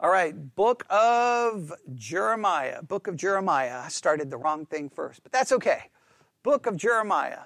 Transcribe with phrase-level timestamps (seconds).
[0.00, 2.82] All right, book of Jeremiah.
[2.82, 3.80] Book of Jeremiah.
[3.84, 5.90] I started the wrong thing first, but that's okay.
[6.44, 7.40] Book of Jeremiah.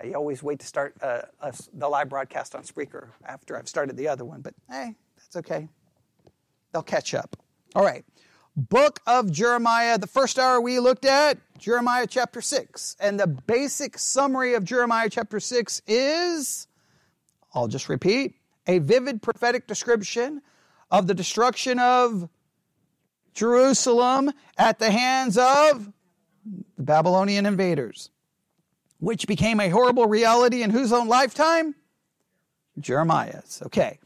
[0.00, 1.22] I always wait to start uh,
[1.72, 5.68] the live broadcast on Spreaker after I've started the other one, but hey, that's okay.
[6.72, 7.36] They'll catch up.
[7.74, 8.04] All right.
[8.56, 9.98] Book of Jeremiah.
[9.98, 12.96] The first hour we looked at Jeremiah chapter 6.
[13.00, 16.68] And the basic summary of Jeremiah chapter 6 is
[17.52, 18.39] I'll just repeat
[18.70, 20.42] a vivid prophetic description
[20.92, 22.28] of the destruction of
[23.34, 25.92] Jerusalem at the hands of
[26.76, 28.10] the Babylonian invaders,
[29.00, 31.74] which became a horrible reality in whose own lifetime?
[32.78, 33.60] Jeremiah's.
[33.66, 33.98] Okay.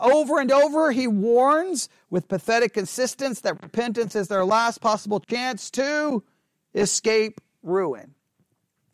[0.00, 5.70] Over and over, he warns with pathetic insistence that repentance is their last possible chance
[5.72, 6.24] to
[6.74, 8.14] escape ruin.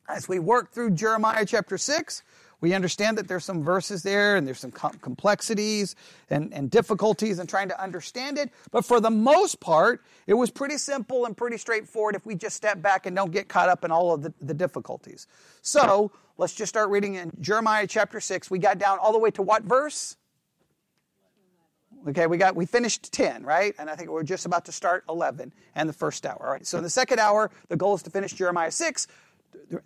[0.09, 2.23] As we work through Jeremiah chapter 6,
[2.61, 5.95] we understand that there's some verses there and there's some complexities
[6.31, 8.51] and, and difficulties in trying to understand it.
[8.71, 12.57] But for the most part, it was pretty simple and pretty straightforward if we just
[12.57, 15.27] step back and don't get caught up in all of the, the difficulties.
[15.61, 18.51] So let's just start reading in Jeremiah chapter 6.
[18.51, 20.17] We got down all the way to what verse?
[22.09, 23.75] Okay, we got we finished 10, right?
[23.79, 26.41] And I think we're just about to start 11 and the first hour.
[26.41, 26.67] All right.
[26.67, 29.09] So in the second hour, the goal is to finish Jeremiah 6.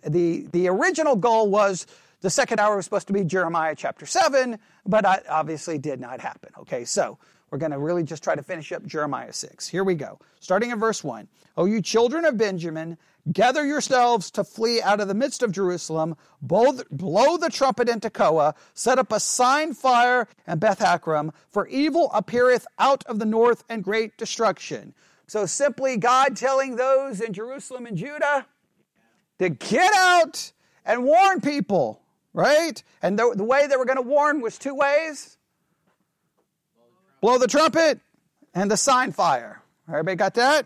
[0.03, 1.87] The the original goal was
[2.21, 6.21] the second hour was supposed to be Jeremiah chapter 7, but that obviously did not
[6.21, 6.51] happen.
[6.59, 7.17] Okay, so
[7.49, 9.67] we're going to really just try to finish up Jeremiah 6.
[9.67, 10.19] Here we go.
[10.39, 11.27] Starting in verse 1.
[11.57, 12.97] O you children of Benjamin,
[13.33, 18.55] gather yourselves to flee out of the midst of Jerusalem, blow the trumpet in Tekoa,
[18.73, 23.63] set up a sign fire in Beth Haccerem, for evil appeareth out of the north
[23.67, 24.93] and great destruction.
[25.27, 28.45] So simply God telling those in Jerusalem and Judah
[29.39, 30.51] to get out
[30.85, 32.00] and warn people
[32.33, 32.81] right?
[33.01, 35.37] And the, the way they were going to warn was two ways
[37.21, 37.99] blow the trumpet
[38.53, 39.61] and the sign fire.
[39.87, 40.65] Everybody got that?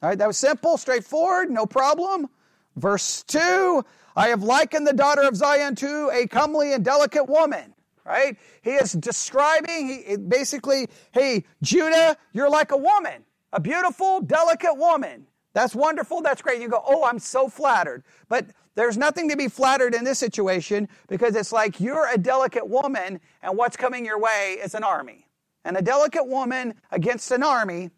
[0.00, 2.28] All right, that was simple, straightforward, no problem.
[2.76, 3.84] Verse 2
[4.16, 7.74] I have likened the daughter of Zion to a comely and delicate woman.
[8.04, 8.38] Right?
[8.62, 15.26] He is describing, he, basically, hey, Judah, you're like a woman, a beautiful, delicate woman.
[15.52, 16.22] That's wonderful.
[16.22, 16.60] That's great.
[16.62, 18.04] You go, oh, I'm so flattered.
[18.28, 18.46] But
[18.78, 23.18] there's nothing to be flattered in this situation because it's like you're a delicate woman
[23.42, 25.26] and what's coming your way is an army.
[25.64, 27.90] And a delicate woman against an army,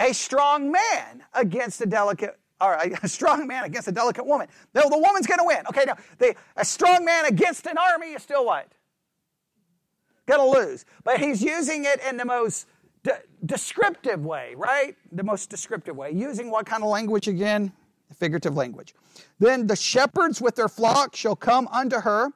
[0.00, 4.48] a strong man against a delicate or a strong man against a delicate woman.
[4.74, 5.64] No, the woman's going to win.
[5.68, 8.66] Okay, now, the, a strong man against an army is still what?
[10.26, 10.84] Going to lose.
[11.04, 12.66] But he's using it in the most
[13.04, 14.96] de- descriptive way, right?
[15.12, 16.10] The most descriptive way.
[16.10, 17.72] Using what kind of language again?
[18.18, 18.94] Figurative language.
[19.38, 22.32] Then the shepherds with their flock shall come unto her.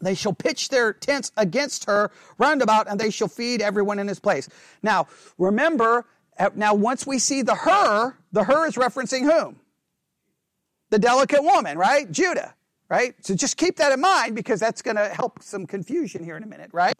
[0.00, 4.08] They shall pitch their tents against her round about, and they shall feed everyone in
[4.08, 4.48] his place.
[4.82, 6.06] Now, remember,
[6.54, 9.60] now once we see the her, the her is referencing whom?
[10.88, 12.10] The delicate woman, right?
[12.10, 12.54] Judah,
[12.88, 13.14] right?
[13.24, 16.42] So just keep that in mind because that's going to help some confusion here in
[16.42, 16.94] a minute, right?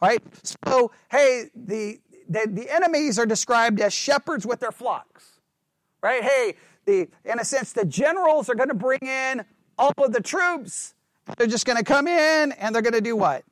[0.00, 0.22] All right.
[0.66, 1.98] So, hey, the,
[2.28, 5.40] the, the enemies are described as shepherds with their flocks,
[6.02, 6.22] right?
[6.22, 6.56] Hey,
[6.86, 9.44] the, in a sense, the generals are going to bring in
[9.78, 10.94] all of the troops.
[11.36, 13.44] They're just going to come in and they're going to do what?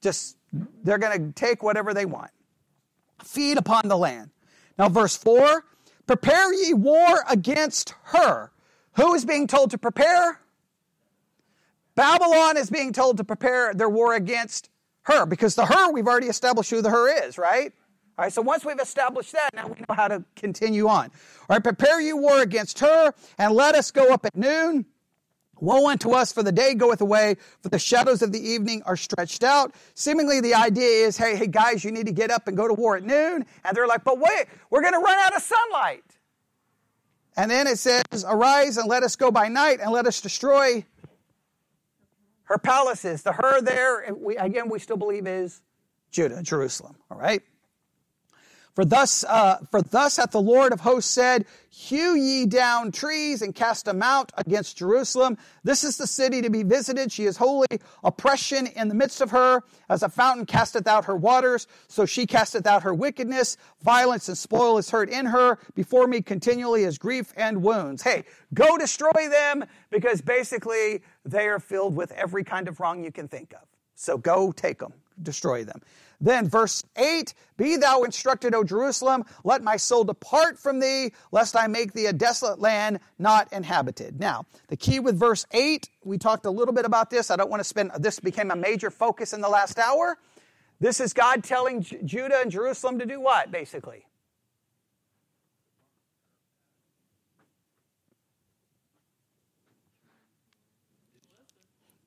[0.00, 0.36] Just,
[0.84, 2.30] they're going to take whatever they want.
[3.22, 4.30] Feed upon the land.
[4.78, 5.64] Now, verse 4
[6.06, 8.50] Prepare ye war against her.
[8.94, 10.40] Who is being told to prepare?
[11.94, 14.70] Babylon is being told to prepare their war against
[15.02, 17.72] her because the her, we've already established who the her is, right?
[18.22, 21.06] All right, so once we've established that, now we know how to continue on.
[21.06, 24.86] All right, prepare you war against her, and let us go up at noon.
[25.58, 28.96] Woe unto us, for the day goeth away, for the shadows of the evening are
[28.96, 29.74] stretched out.
[29.94, 32.74] Seemingly, the idea is, hey, hey, guys, you need to get up and go to
[32.74, 33.44] war at noon.
[33.64, 36.04] And they're like, but wait, we're going to run out of sunlight.
[37.36, 40.84] And then it says, arise and let us go by night and let us destroy
[42.44, 43.22] her palaces.
[43.22, 45.60] The her there, we, again, we still believe is
[46.12, 46.94] Judah, Jerusalem.
[47.10, 47.42] All right?
[48.74, 53.42] For thus, uh, for thus hath the Lord of hosts said, Hew ye down trees
[53.42, 55.36] and cast them out against Jerusalem.
[55.62, 57.10] This is the city to be visited.
[57.12, 57.66] She is holy.
[58.04, 62.26] Oppression in the midst of her, as a fountain casteth out her waters, so she
[62.26, 63.56] casteth out her wickedness.
[63.82, 65.58] Violence and spoil is heard in her.
[65.74, 68.02] Before me continually is grief and wounds.
[68.02, 68.24] Hey,
[68.54, 73.28] go destroy them because basically they are filled with every kind of wrong you can
[73.28, 73.66] think of.
[73.94, 74.92] So go take them.
[75.22, 75.80] destroy them.
[76.22, 81.56] Then, verse 8 Be thou instructed, O Jerusalem, let my soul depart from thee, lest
[81.56, 84.20] I make thee a desolate land not inhabited.
[84.20, 87.30] Now, the key with verse 8, we talked a little bit about this.
[87.30, 90.16] I don't want to spend, this became a major focus in the last hour.
[90.80, 94.06] This is God telling J- Judah and Jerusalem to do what, basically?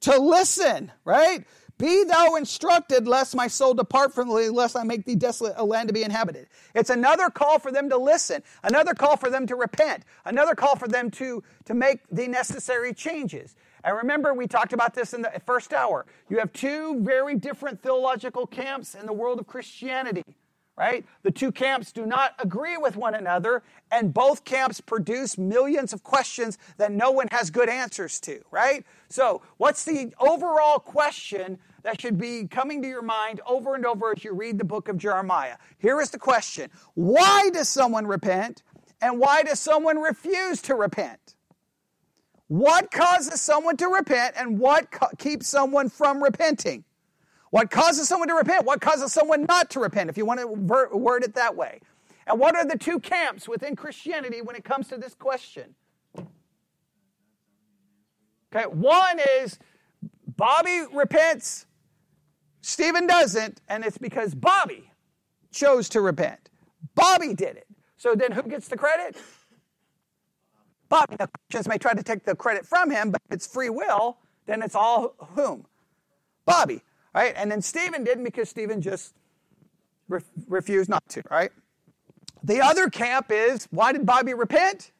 [0.02, 1.46] To listen, right?
[1.78, 5.66] Be thou instructed, lest my soul depart from thee, lest I make thee desolate, a
[5.66, 6.48] land to be inhabited.
[6.74, 10.78] It's another call for them to listen, another call for them to repent, another call
[10.78, 13.56] for them to, to make the necessary changes.
[13.84, 16.06] And remember, we talked about this in the first hour.
[16.30, 20.24] You have two very different theological camps in the world of Christianity
[20.78, 21.06] right?
[21.24, 26.04] The two camps do not agree with one another, and both camps produce millions of
[26.04, 28.86] questions that no one has good answers to, right?
[29.10, 34.12] So, what's the overall question that should be coming to your mind over and over
[34.12, 35.58] as you read the book of Jeremiah?
[35.78, 38.64] Here is the question Why does someone repent,
[39.02, 41.36] and why does someone refuse to repent?
[42.48, 46.84] What causes someone to repent, and what co- keeps someone from repenting?
[47.52, 48.66] What causes someone to repent?
[48.66, 51.80] What causes someone not to repent, if you want to word it that way?
[52.28, 55.76] And what are the two camps within Christianity when it comes to this question?
[58.54, 59.60] Okay, one is
[60.36, 61.66] Bobby repents,
[62.62, 64.92] Stephen doesn't, and it's because Bobby
[65.52, 66.50] chose to repent.
[66.96, 67.68] Bobby did it.
[67.98, 69.18] So then who gets the credit?
[70.90, 71.16] Bobby.
[71.20, 74.18] Now, Christians may try to take the credit from him, but if it's free will,
[74.46, 75.66] then it's all whom?
[76.46, 76.82] Bobby.
[77.16, 77.34] Right?
[77.38, 79.14] And then Stephen didn't because Stephen just
[80.10, 81.52] re- refused not to, right?
[82.44, 84.92] The other camp is why did Bobby repent?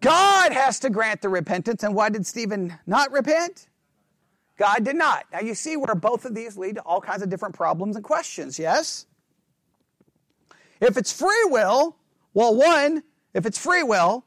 [0.00, 1.82] God has to grant the repentance.
[1.82, 3.68] And why did Stephen not repent?
[4.56, 5.24] God did not.
[5.32, 8.04] Now you see where both of these lead to all kinds of different problems and
[8.04, 9.06] questions, yes?
[10.80, 11.96] If it's free will,
[12.32, 13.02] well, one,
[13.34, 14.24] if it's free will,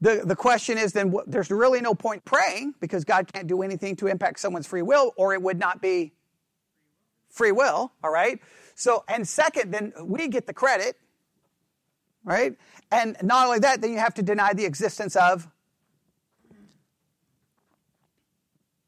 [0.00, 3.62] the, the question is then what, there's really no point praying because God can't do
[3.62, 6.12] anything to impact someone's free will or it would not be
[7.28, 8.40] free will, all right?
[8.74, 10.96] So, and second, then we get the credit,
[12.24, 12.56] right?
[12.90, 15.48] And not only that, then you have to deny the existence of.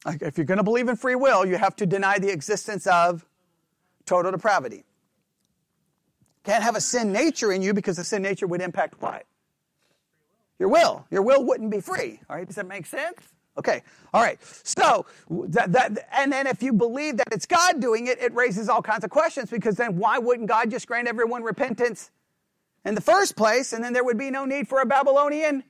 [0.05, 2.87] Like if you're going to believe in free will, you have to deny the existence
[2.87, 3.25] of
[4.06, 4.85] total depravity.
[6.43, 9.26] Can't have a sin nature in you because the sin nature would impact what?
[10.62, 11.05] Your will.
[11.11, 12.20] Your will wouldn't be free.
[12.31, 13.19] All right, does that make sense?
[13.59, 13.82] Okay,
[14.14, 14.38] all right.
[14.62, 18.69] So, that, that, and then if you believe that it's God doing it, it raises
[18.69, 22.12] all kinds of questions because then why wouldn't God just grant everyone repentance
[22.85, 25.64] in the first place and then there would be no need for a Babylonian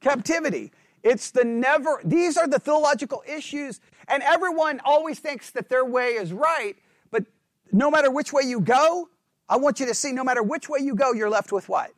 [0.00, 0.70] captivity?
[1.02, 6.10] It's the never, these are the theological issues, and everyone always thinks that their way
[6.10, 6.76] is right,
[7.10, 7.24] but
[7.72, 9.08] no matter which way you go,
[9.48, 11.90] I want you to see no matter which way you go, you're left with what?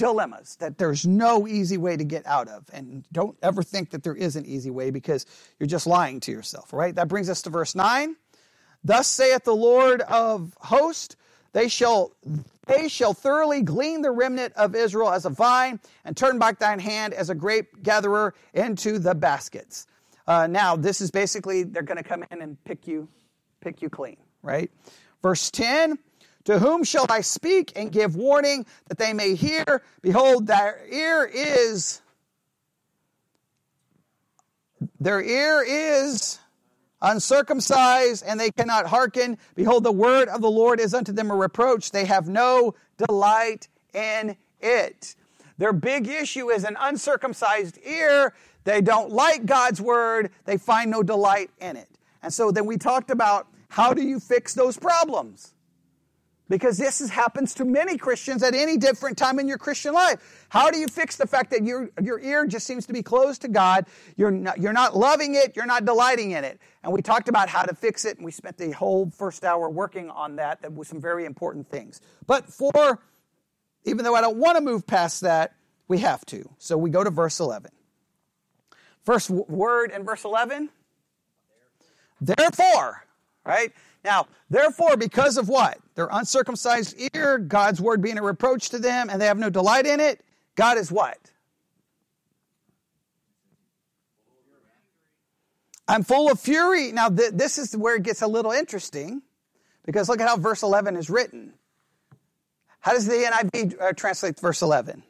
[0.00, 2.64] Dilemmas that there's no easy way to get out of.
[2.72, 5.26] And don't ever think that there is an easy way because
[5.58, 6.94] you're just lying to yourself, right?
[6.94, 8.16] That brings us to verse 9.
[8.82, 11.16] Thus saith the Lord of hosts,
[11.52, 12.12] they shall
[12.66, 16.78] they shall thoroughly glean the remnant of Israel as a vine, and turn back thine
[16.78, 19.86] hand as a grape gatherer into the baskets.
[20.26, 23.08] Uh, now, this is basically they're going to come in and pick you,
[23.60, 24.70] pick you clean, right?
[25.20, 25.98] Verse ten.
[26.44, 29.82] To whom shall I speak and give warning that they may hear?
[30.02, 32.00] Behold, their ear is
[34.98, 36.38] their ear is
[37.02, 39.38] uncircumcised, and they cannot hearken.
[39.54, 41.90] Behold, the word of the Lord is unto them a reproach.
[41.90, 45.16] They have no delight in it.
[45.58, 48.34] Their big issue is an uncircumcised ear.
[48.64, 50.30] They don't like God's word.
[50.44, 51.88] They find no delight in it.
[52.22, 55.54] And so then we talked about how do you fix those problems?
[56.50, 60.46] Because this happens to many Christians at any different time in your Christian life.
[60.48, 63.42] How do you fix the fact that your, your ear just seems to be closed
[63.42, 63.86] to God?
[64.16, 66.58] You're not, you're not loving it, you're not delighting in it.
[66.82, 69.70] And we talked about how to fix it, and we spent the whole first hour
[69.70, 70.60] working on that.
[70.62, 72.00] That was some very important things.
[72.26, 73.00] But for,
[73.84, 75.54] even though I don't want to move past that,
[75.86, 76.50] we have to.
[76.58, 77.70] So we go to verse 11.
[79.04, 80.68] First word in verse 11
[82.20, 83.06] Therefore,
[83.46, 83.72] right?
[84.04, 85.78] Now, therefore, because of what?
[85.94, 89.86] Their uncircumcised ear, God's word being a reproach to them, and they have no delight
[89.86, 90.22] in it,
[90.56, 91.18] God is what?
[95.86, 96.92] I'm full of fury.
[96.92, 99.22] Now, th- this is where it gets a little interesting
[99.84, 101.52] because look at how verse 11 is written.
[102.78, 105.02] How does the NIV uh, translate verse 11?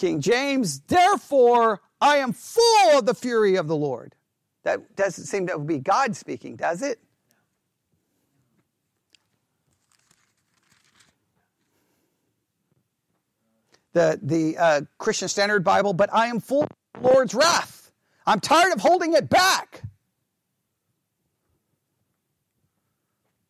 [0.00, 4.14] King James, therefore I am full of the fury of the Lord.
[4.62, 6.98] That doesn't seem to be God speaking, does it?
[13.92, 17.92] The, the uh, Christian Standard Bible, but I am full of the Lord's wrath.
[18.26, 19.82] I'm tired of holding it back.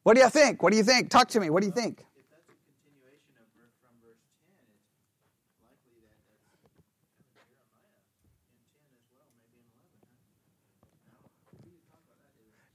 [0.03, 0.65] What do you think?
[0.65, 1.11] What do you think?
[1.11, 1.49] Talk to me.
[1.49, 2.05] What do you think?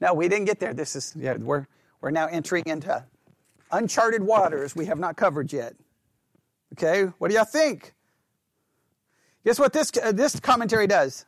[0.05, 0.71] No, we didn't get there.
[0.71, 1.65] This is yeah, we're
[1.99, 3.03] we're now entering into
[3.71, 5.73] uncharted waters we have not covered yet.
[6.73, 7.95] Okay, what do y'all think?
[9.43, 11.25] Guess what this uh, this commentary does?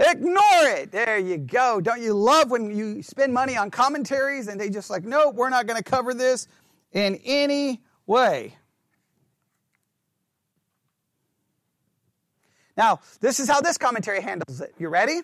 [0.00, 0.90] Ignore it.
[0.90, 1.80] There you go.
[1.80, 5.50] Don't you love when you spend money on commentaries and they just like, nope, we're
[5.50, 6.48] not going to cover this
[6.90, 8.56] in any way.
[12.76, 14.74] Now, this is how this commentary handles it.
[14.76, 15.20] You ready?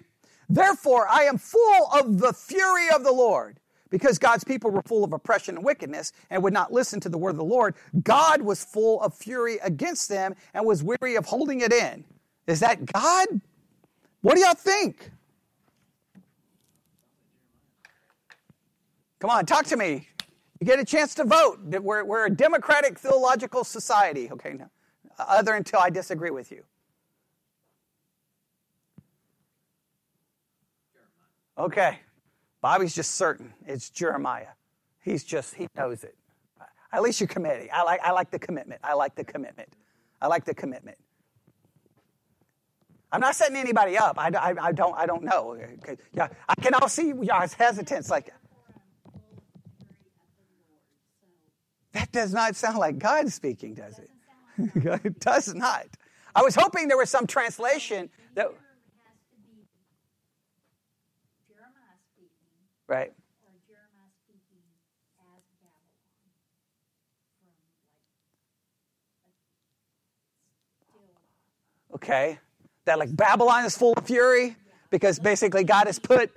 [0.48, 3.58] Therefore, I am full of the fury of the Lord.
[3.90, 7.16] Because God's people were full of oppression and wickedness and would not listen to the
[7.16, 11.26] word of the Lord, God was full of fury against them and was weary of
[11.26, 12.04] holding it in.
[12.48, 13.28] Is that God?
[14.22, 15.10] What do y'all think?
[19.20, 20.08] Come on, talk to me.
[20.60, 21.60] You get a chance to vote.
[21.62, 24.28] We're, we're a democratic theological society.
[24.32, 24.68] Okay, no.
[25.18, 26.64] Other until I disagree with you.
[31.56, 31.98] Okay.
[32.60, 34.48] Bobby's just certain it's Jeremiah.
[35.00, 36.16] He's just, he knows it.
[36.92, 37.68] At least you're committing.
[37.72, 38.80] I like, I like the commitment.
[38.82, 39.68] I like the commitment.
[40.22, 40.96] I like the commitment.
[43.12, 44.18] I'm not setting anybody up.
[44.18, 45.56] I, I, I don't, I don't know.
[46.14, 48.10] Yeah, I can all see y'all's hesitance.
[48.10, 48.32] Like,
[51.92, 54.10] that does not sound like God speaking, does it?
[55.04, 55.86] it does not.
[56.34, 58.48] I was hoping there was some translation that.
[62.86, 63.12] Right.
[63.42, 64.76] Or Jeremiah speaking as
[65.18, 65.84] Babylon
[71.94, 72.38] Okay.
[72.84, 74.56] That like Babylon is full of fury
[74.90, 76.30] because basically God has put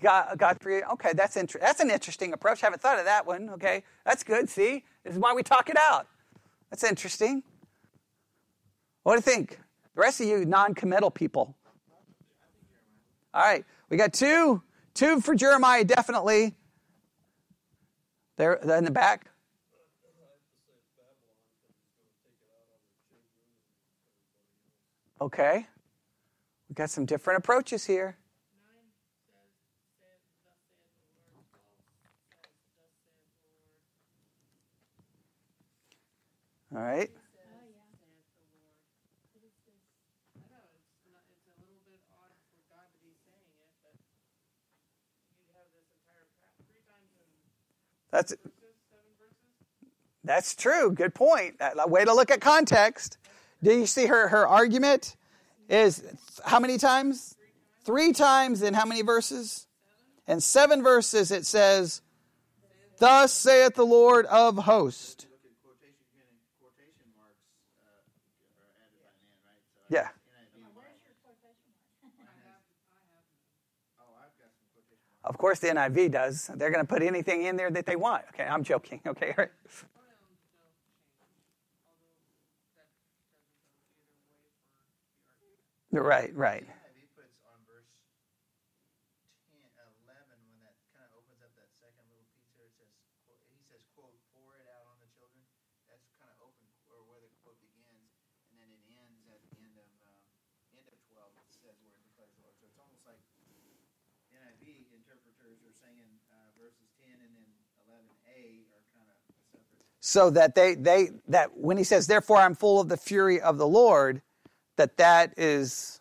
[0.00, 0.88] God, God created.
[0.92, 2.62] Okay, that's inter- that's an interesting approach.
[2.62, 3.50] I haven't thought of that one.
[3.50, 4.48] Okay, that's good.
[4.48, 6.06] See, this is why we talk it out.
[6.70, 7.42] That's interesting.
[9.02, 9.58] What do you think?
[9.94, 11.56] The rest of you non-committal people.
[13.32, 14.62] All right, we got two
[14.98, 16.56] Two for Jeremiah, definitely.
[18.36, 19.26] There in the back.
[25.20, 25.68] Okay.
[26.68, 28.16] We've got some different approaches here.
[36.74, 37.08] All right.
[48.10, 48.34] That's
[50.24, 50.92] that's true.
[50.92, 51.56] Good point.
[51.60, 53.18] Uh, A way to look at context.
[53.62, 55.16] Do you see her her argument
[55.68, 56.02] is
[56.44, 57.36] how many times?
[57.84, 59.66] Three times in how many verses?
[60.26, 62.02] In seven verses it says,
[62.98, 65.26] "Thus saith the Lord of hosts."
[69.88, 70.08] Yeah.
[75.28, 76.50] Of course, the NIV does.
[76.56, 78.24] They're going to put anything in there that they want.
[78.34, 79.00] Okay, I'm joking.
[79.08, 79.50] Okay, right.
[85.92, 86.66] Right, right.
[110.08, 113.58] So that they they that when he says therefore i'm full of the fury of
[113.58, 114.22] the lord
[114.76, 116.00] that that is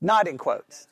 [0.00, 0.88] not in quotes.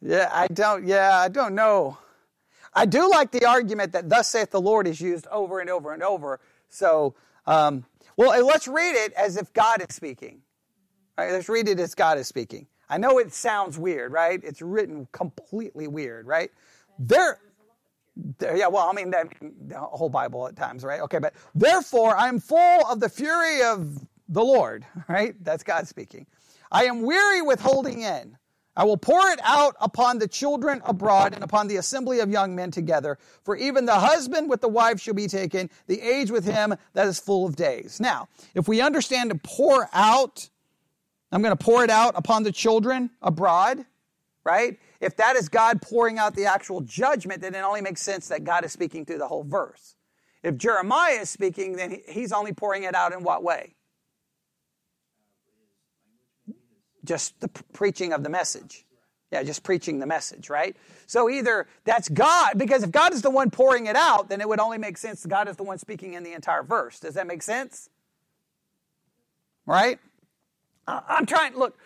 [0.00, 1.98] Yeah i don't yeah i don't know.
[2.72, 5.92] I do like the argument that thus saith the lord is used over and over
[5.92, 6.38] and over.
[6.68, 7.14] So
[7.46, 7.84] um,
[8.16, 10.42] well, let's read it as if God is speaking.
[11.18, 12.66] Right, let's read it as God is speaking.
[12.88, 14.40] I know it sounds weird, right?
[14.42, 16.50] It's written completely weird, right?
[16.98, 17.38] There,
[18.38, 21.00] there yeah, well, I mean, the whole Bible at times, right?
[21.00, 25.34] Okay, but therefore I'm full of the fury of the Lord, right?
[25.42, 26.26] That's God speaking.
[26.72, 28.36] I am weary with holding in.
[28.76, 32.56] I will pour it out upon the children abroad and upon the assembly of young
[32.56, 33.18] men together.
[33.42, 37.06] For even the husband with the wife shall be taken, the age with him that
[37.06, 38.00] is full of days.
[38.00, 40.48] Now, if we understand to pour out,
[41.30, 43.84] I'm going to pour it out upon the children abroad,
[44.42, 44.78] right?
[45.00, 48.42] If that is God pouring out the actual judgment, then it only makes sense that
[48.42, 49.94] God is speaking through the whole verse.
[50.42, 53.73] If Jeremiah is speaking, then he's only pouring it out in what way?
[57.04, 58.84] Just the preaching of the message.
[59.30, 60.76] Yeah, just preaching the message, right?
[61.06, 64.48] So either that's God, because if God is the one pouring it out, then it
[64.48, 67.00] would only make sense God is the one speaking in the entire verse.
[67.00, 67.88] Does that make sense?
[69.66, 69.98] Right?
[70.86, 71.76] I'm trying, look,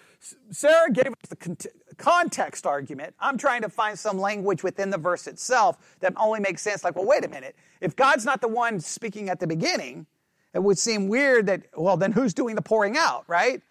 [0.50, 3.14] Sarah gave us the context argument.
[3.18, 6.84] I'm trying to find some language within the verse itself that only makes sense.
[6.84, 7.56] Like, well, wait a minute.
[7.80, 10.06] If God's not the one speaking at the beginning,
[10.52, 13.62] it would seem weird that, well, then who's doing the pouring out, right?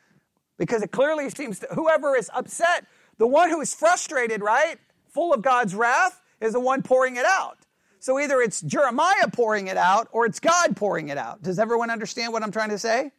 [0.58, 2.86] Because it clearly seems that whoever is upset,
[3.18, 4.78] the one who is frustrated, right,
[5.10, 7.58] full of God's wrath, is the one pouring it out.
[8.00, 11.42] So either it's Jeremiah pouring it out or it's God pouring it out.
[11.42, 13.12] Does everyone understand what I'm trying to say?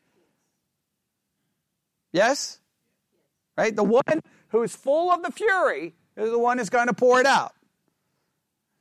[2.13, 2.59] Yes?
[3.57, 3.75] Right?
[3.75, 7.27] The one who's full of the fury is the one who's going to pour it
[7.27, 7.53] out.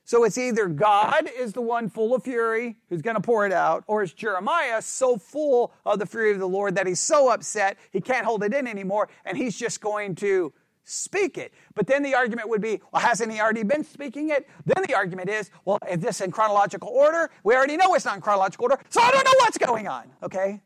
[0.08, 3.52] So it's either God is the one full of fury who's going to pour it
[3.52, 7.30] out, or it's Jeremiah so full of the fury of the Lord that he's so
[7.30, 10.54] upset he can't hold it in anymore and he's just going to
[10.86, 11.54] speak it.
[11.76, 14.48] But then the argument would be, well, hasn't he already been speaking it?
[14.66, 17.30] Then the argument is, well, is this in chronological order?
[17.44, 20.06] We already know it's not in chronological order, so I don't know what's going on,
[20.24, 20.62] okay?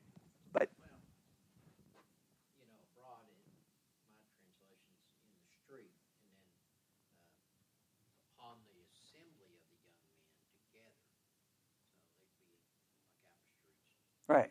[14.31, 14.50] Right.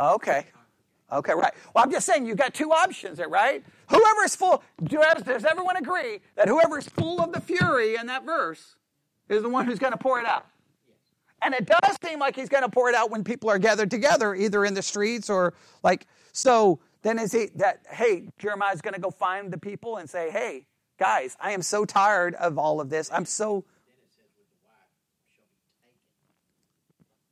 [0.00, 0.46] Okay.
[1.12, 1.52] Okay, right.
[1.72, 3.62] Well, I'm just saying you've got two options there, right?
[3.88, 8.24] Whoever is full, does everyone agree that whoever is full of the fury in that
[8.24, 8.74] verse
[9.28, 10.46] is the one who's going to pour it out?
[11.42, 13.90] And it does seem like he's going to pour it out when people are gathered
[13.90, 18.94] together, either in the streets or like, so then is he that, hey, Jeremiah's going
[18.94, 20.66] to go find the people and say, hey,
[21.02, 23.10] Guys, I am so tired of all of this.
[23.12, 23.64] I'm so.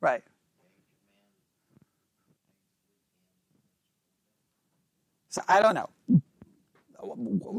[0.01, 0.25] Right.
[5.29, 5.89] So I don't know.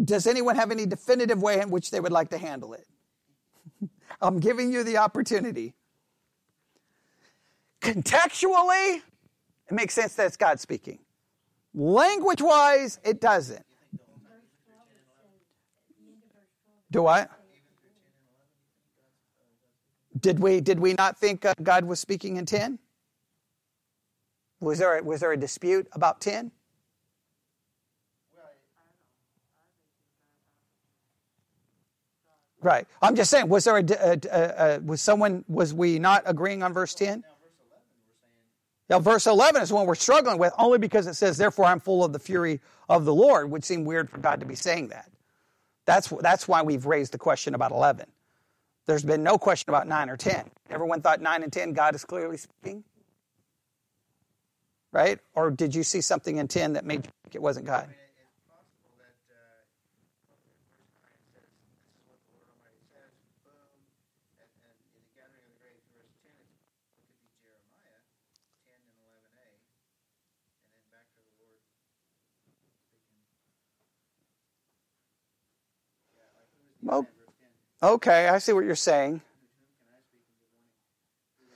[0.06, 2.86] Does anyone have any definitive way in which they would like to handle it?
[4.22, 5.76] I'm giving you the opportunity.
[7.82, 11.00] Contextually, it makes sense that it's God speaking.
[11.74, 13.66] Language wise, it doesn't.
[16.92, 17.28] Do I?
[20.20, 22.78] Did we, did we not think uh, God was speaking in 10?
[24.60, 26.52] Was there, a, was there a dispute about 10?
[32.62, 32.86] Right.
[33.02, 36.74] I'm just saying, was there a, a, a, was someone, was we not agreeing on
[36.74, 37.24] verse 10?
[38.88, 42.04] Now, verse 11 is one we're struggling with only because it says, Therefore I'm full
[42.04, 45.10] of the fury of the Lord, would seem weird for God to be saying that.
[45.86, 48.06] That's, that's why we've raised the question about 11.
[48.86, 50.50] There's been no question about 9 or 10.
[50.70, 52.84] Everyone thought 9 and 10, God is clearly speaking?
[54.92, 55.20] Right?
[55.34, 57.88] Or did you see something in 10 that made you think it wasn't God?
[76.88, 77.06] Oh,
[77.82, 79.22] okay, I see what you're saying.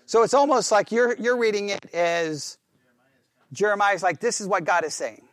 [0.05, 2.57] So it's almost like you're you're reading it as
[3.51, 5.23] Jeremiah's like, this is what God is saying.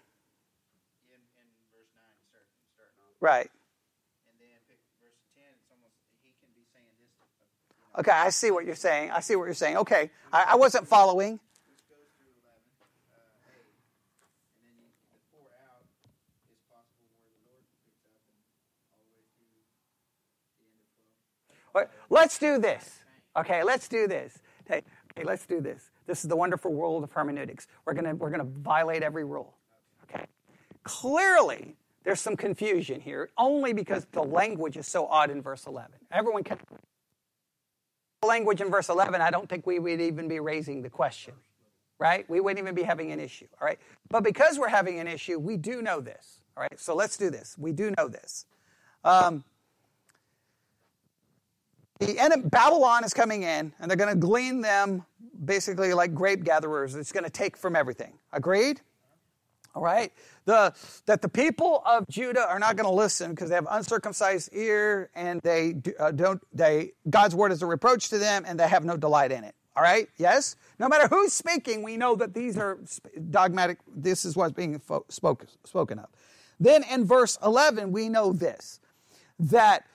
[3.21, 3.51] Right.
[7.99, 9.11] Okay, I see what you're saying.
[9.11, 9.77] I see what you're saying.
[9.77, 11.39] Okay, I, I wasn't following.
[22.11, 23.01] Let's do this.
[23.37, 24.39] Okay, let's do this.
[24.67, 25.91] Hey, okay, let's do this.
[26.07, 27.67] This is the wonderful world of hermeneutics.
[27.85, 29.55] We're gonna we're gonna violate every rule.
[30.05, 30.27] Okay.
[30.85, 35.93] Clearly, there's some confusion here, only because the language is so odd in verse 11.
[36.11, 36.59] Everyone can
[38.25, 41.35] language in verse 11, I don't think we would even be raising the question,
[41.99, 42.29] right?
[42.29, 43.79] We wouldn't even be having an issue, all right?
[44.09, 46.79] But because we're having an issue, we do know this, all right?
[46.79, 47.57] So let's do this.
[47.59, 48.47] We do know this.
[49.05, 49.45] Um,
[52.07, 55.05] the enemy, Babylon is coming in, and they're going to glean them
[55.45, 56.95] basically like grape gatherers.
[56.95, 58.15] It's going to take from everything.
[58.33, 58.81] Agreed?
[59.75, 60.13] All right?
[60.45, 60.75] The,
[61.07, 65.11] that the people of Judah are not going to listen because they have uncircumcised ear
[65.15, 68.85] and they uh, don't, they, God's word is a reproach to them and they have
[68.85, 69.55] no delight in it.
[69.75, 70.09] All right?
[70.19, 70.57] Yes?
[70.79, 72.79] No matter who's speaking, we know that these are
[73.31, 76.09] dogmatic, this is what's being fo- spoken, spoken of.
[76.61, 78.81] Then in verse 11, we know this
[79.39, 79.87] that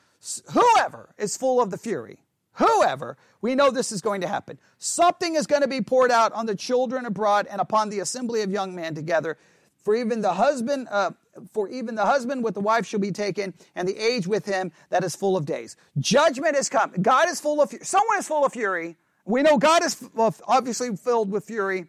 [0.54, 2.20] whoever is full of the fury,
[2.54, 4.60] whoever, we know this is going to happen.
[4.78, 8.42] Something is going to be poured out on the children abroad and upon the assembly
[8.42, 9.38] of young men together.
[9.84, 11.12] For even the husband, uh,
[11.54, 14.72] for even the husband with the wife shall be taken, and the age with him
[14.90, 15.78] that is full of days.
[16.00, 16.92] Judgment has come.
[17.02, 17.86] God is full of fury.
[17.86, 18.98] someone is full of fury.
[19.26, 20.04] We know God is
[20.48, 21.86] obviously filled with fury.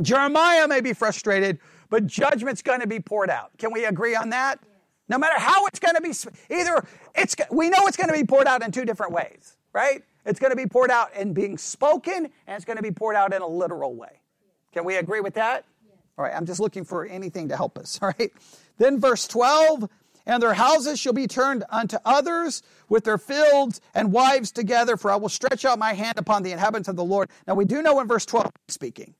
[0.00, 1.58] Jeremiah may be frustrated,
[1.90, 3.50] but judgment's going to be poured out.
[3.58, 4.58] Can we agree on that?
[5.12, 6.14] No matter how it's going to be,
[6.54, 6.82] either
[7.14, 10.02] it's we know it's going to be poured out in two different ways, right?
[10.24, 13.14] It's going to be poured out in being spoken, and it's going to be poured
[13.14, 14.22] out in a literal way.
[14.72, 15.66] Can we agree with that?
[16.16, 17.98] All right, I'm just looking for anything to help us.
[18.02, 18.32] All right.
[18.78, 19.86] Then verse 12,
[20.24, 25.10] and their houses shall be turned unto others with their fields and wives together, for
[25.10, 27.28] I will stretch out my hand upon the inhabitants of the Lord.
[27.46, 29.14] Now we do know in verse 12 speaking,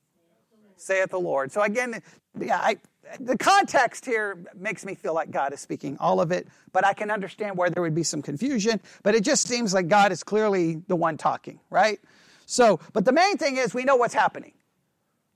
[0.75, 1.51] saith the Lord.
[1.51, 2.01] So again,
[2.39, 2.77] yeah, I,
[3.19, 6.93] the context here makes me feel like God is speaking all of it, but I
[6.93, 8.79] can understand where there would be some confusion.
[9.03, 11.99] But it just seems like God is clearly the one talking, right?
[12.45, 14.53] So, but the main thing is we know what's happening.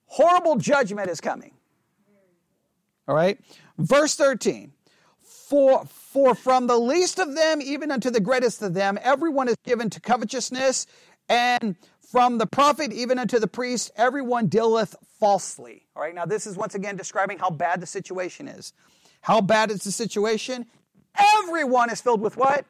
[0.08, 1.52] Horrible judgment is coming.
[3.08, 3.40] All right?
[3.78, 4.74] Verse 13.
[5.22, 9.56] For, for from the least of them even unto the greatest of them, everyone is
[9.64, 10.88] given to covetousness,
[11.30, 11.76] and
[12.12, 15.86] from the prophet even unto the priest, everyone dealeth falsely.
[15.96, 18.74] All right, now this is once again describing how bad the situation is.
[19.22, 20.68] How bad is the situation?
[21.44, 22.66] Everyone is filled with what?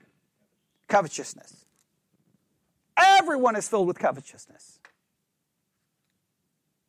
[0.88, 1.66] Covetousness.
[2.98, 4.80] Everyone is filled with covetousness.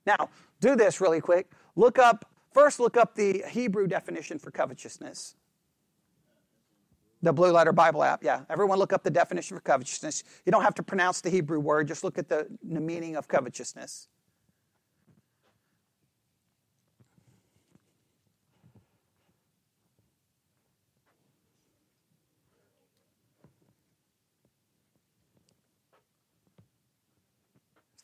[0.07, 0.31] Now,
[0.61, 1.51] do this really quick.
[1.77, 5.35] Look up, first look up the Hebrew definition for covetousness.
[7.23, 8.43] The Blue Letter Bible app, yeah.
[8.49, 10.23] Everyone look up the definition for covetousness.
[10.47, 13.27] You don't have to pronounce the Hebrew word, just look at the, the meaning of
[13.27, 14.09] covetousness.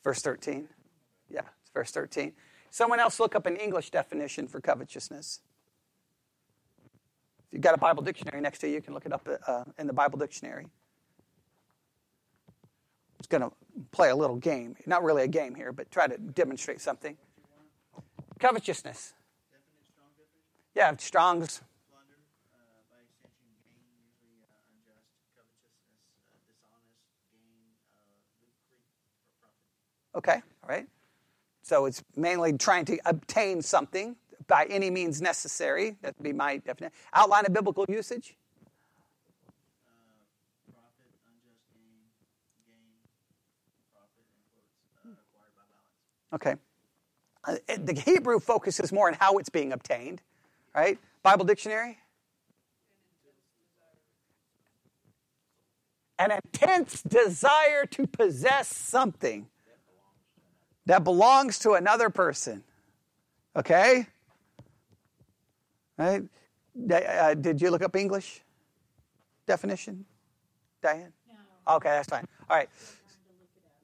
[0.03, 0.67] Verse 13.
[1.29, 2.33] Yeah, it's verse 13.
[2.69, 5.39] Someone else look up an English definition for covetousness.
[7.55, 9.87] You've got a Bible dictionary next to you, you can look it up uh, in
[9.87, 10.67] the Bible dictionary.
[13.17, 13.51] It's going to
[13.91, 14.75] play a little game.
[14.85, 17.15] Not really a game here, but try to demonstrate something.
[18.39, 19.13] Covetousness.
[20.75, 21.61] Yeah, Strong's
[21.93, 22.97] uh, uh,
[30.13, 30.87] uh, Okay, all right.
[31.61, 35.95] So it's mainly trying to obtain something by any means necessary.
[36.01, 36.93] That would be my definition.
[37.13, 38.35] Outline of biblical usage.
[46.33, 46.55] Okay.
[47.45, 50.21] Uh, the Hebrew focuses more on how it's being obtained,
[50.75, 50.97] right?
[51.23, 51.97] Bible dictionary.
[56.19, 59.47] An intense desire to possess something
[60.85, 62.63] that belongs to another person.
[63.55, 64.07] Okay?
[65.97, 66.23] Right?
[66.91, 68.41] Uh, did you look up English
[69.45, 70.05] definition,
[70.81, 71.13] Diane?
[71.27, 71.75] No.
[71.75, 72.27] Okay, that's fine.
[72.49, 72.69] All right.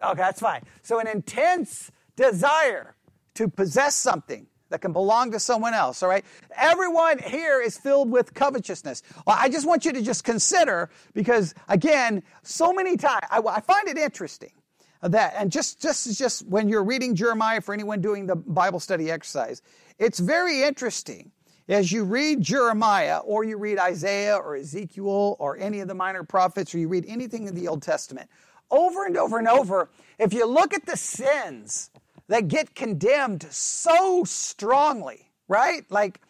[0.04, 0.62] Okay, that's fine.
[0.82, 2.96] So, an intense desire
[3.36, 6.26] to possess something that can belong to someone else, all right?
[6.56, 9.04] Everyone here is filled with covetousness.
[9.28, 13.60] Well, I just want you to just consider, because again, so many times, I, I
[13.62, 14.52] find it interesting
[15.02, 15.34] that.
[15.38, 19.62] And just, just, just when you're reading Jeremiah for anyone doing the Bible study exercise,
[20.00, 21.32] it's very interesting
[21.68, 26.24] as you read Jeremiah or you read Isaiah or Ezekiel or any of the minor
[26.24, 28.30] prophets or you read anything in the Old Testament,
[28.70, 31.90] over and over and over, if you look at the sins
[32.28, 35.84] that get condemned so strongly, right?
[35.90, 36.22] Like,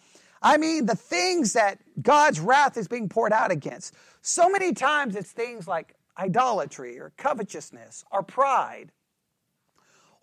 [0.41, 3.93] I mean, the things that God's wrath is being poured out against.
[4.21, 8.91] So many times it's things like idolatry or covetousness or pride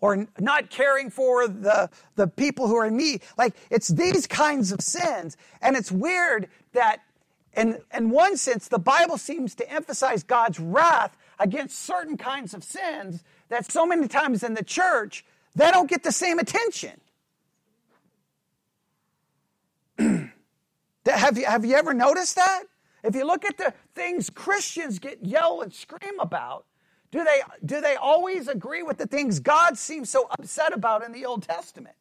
[0.01, 3.21] or not caring for the, the people who are in need.
[3.37, 5.37] Like, it's these kinds of sins.
[5.61, 7.01] And it's weird that,
[7.55, 12.63] in, in one sense, the Bible seems to emphasize God's wrath against certain kinds of
[12.63, 17.01] sins that so many times in the church, they don't get the same attention.
[21.05, 22.63] have, you, have you ever noticed that?
[23.03, 26.65] if you look at the things Christians get yell and scream about,
[27.11, 31.11] do they, do they always agree with the things God seems so upset about in
[31.11, 31.95] the Old Testament?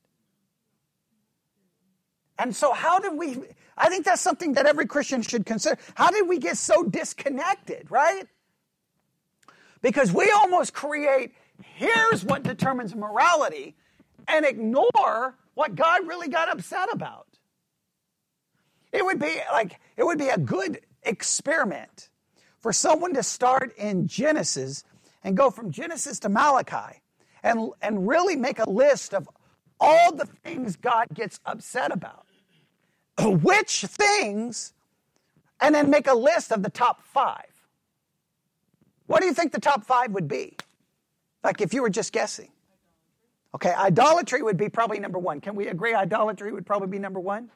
[2.38, 3.36] And so, how did we?
[3.76, 5.76] I think that's something that every Christian should consider.
[5.94, 8.28] How did we get so disconnected, right?
[9.82, 13.76] Because we almost create here's what determines morality
[14.26, 17.26] and ignore what God really got upset about.
[18.92, 22.08] It would be like, it would be a good experiment
[22.60, 24.84] for someone to start in Genesis
[25.28, 27.02] and go from Genesis to Malachi
[27.42, 29.28] and, and really make a list of
[29.78, 32.24] all the things God gets upset about.
[33.20, 34.72] Which things,
[35.60, 37.44] and then make a list of the top five.
[39.06, 40.56] What do you think the top five would be?
[41.44, 42.48] Like if you were just guessing.
[43.54, 45.42] Okay, idolatry would be probably number one.
[45.42, 47.50] Can we agree idolatry would probably be number one?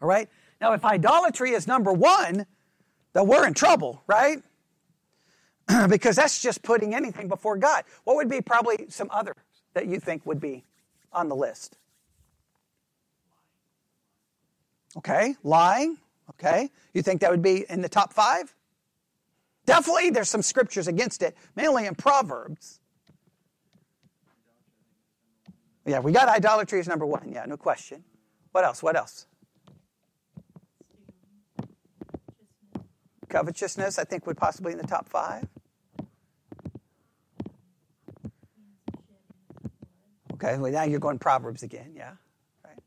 [0.00, 0.28] All right?
[0.60, 2.46] Now, if idolatry is number one,
[3.14, 4.42] then we're in trouble, right?
[5.88, 7.84] because that's just putting anything before God.
[8.04, 9.34] What would be probably some other
[9.74, 10.64] that you think would be
[11.12, 11.76] on the list?
[14.96, 15.98] Okay, lying.
[16.30, 18.54] Okay, you think that would be in the top five?
[19.64, 22.80] Definitely, there's some scriptures against it, mainly in Proverbs.
[25.84, 27.30] Yeah, we got idolatry as number one.
[27.32, 28.02] Yeah, no question.
[28.52, 28.82] What else?
[28.82, 29.26] What else?
[33.28, 35.46] Covetousness, I think, would possibly in the top five.
[40.36, 42.12] Okay, well, now you're going Proverbs again, yeah.
[42.62, 42.78] Right.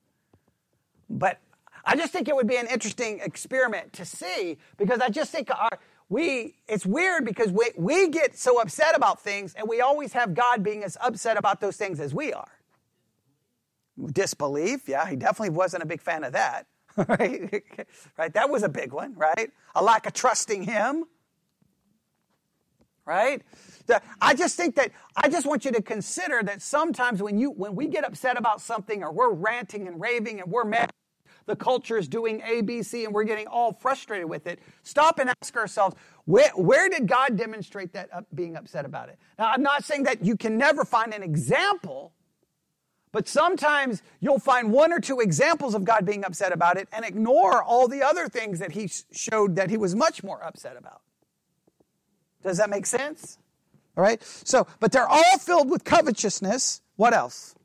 [1.09, 1.39] But
[1.83, 5.49] I just think it would be an interesting experiment to see because I just think
[5.49, 10.13] our, we, it's weird because we, we get so upset about things and we always
[10.13, 12.51] have God being as upset about those things as we are.
[14.11, 16.67] Disbelief, yeah, he definitely wasn't a big fan of that.
[17.07, 17.63] Right?
[18.17, 18.33] right?
[18.33, 19.51] That was a big one, right?
[19.73, 21.05] A lack of trusting him.
[23.09, 23.41] Right?
[24.21, 27.73] I just think that I just want you to consider that sometimes when you when
[27.75, 30.91] we get upset about something or we're ranting and raving and we're mad
[31.47, 34.59] the culture is doing A, B, C, and we're getting all frustrated with it.
[34.83, 35.95] Stop and ask ourselves,
[36.25, 39.17] where, where did God demonstrate that up, being upset about it?
[39.39, 42.13] Now, I'm not saying that you can never find an example
[43.11, 47.03] but sometimes you'll find one or two examples of God being upset about it and
[47.03, 51.01] ignore all the other things that he showed that he was much more upset about.
[52.43, 53.37] Does that make sense?
[53.97, 54.21] All right.
[54.23, 56.81] So, but they're all filled with covetousness.
[56.95, 57.55] What else?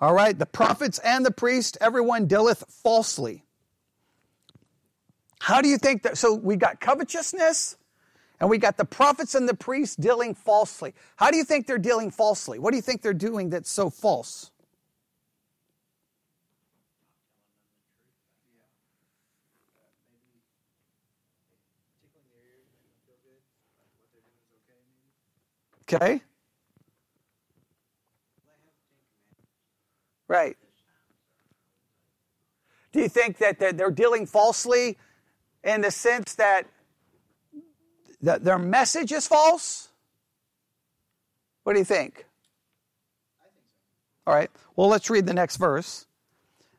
[0.00, 3.44] All right, the prophets and the priest, everyone dealeth falsely.
[5.38, 6.18] How do you think that?
[6.18, 7.76] So we got covetousness,
[8.42, 10.94] and we got the prophets and the priests dealing falsely.
[11.14, 12.58] How do you think they're dealing falsely?
[12.58, 14.50] What do you think they're doing that's so false?
[25.82, 26.20] Okay.
[30.26, 30.56] Right.
[32.90, 34.98] Do you think that they're dealing falsely
[35.62, 36.66] in the sense that
[38.22, 39.88] their message is false?
[41.64, 42.24] What do you think?
[44.26, 44.50] All right.
[44.76, 46.06] Well, let's read the next verse.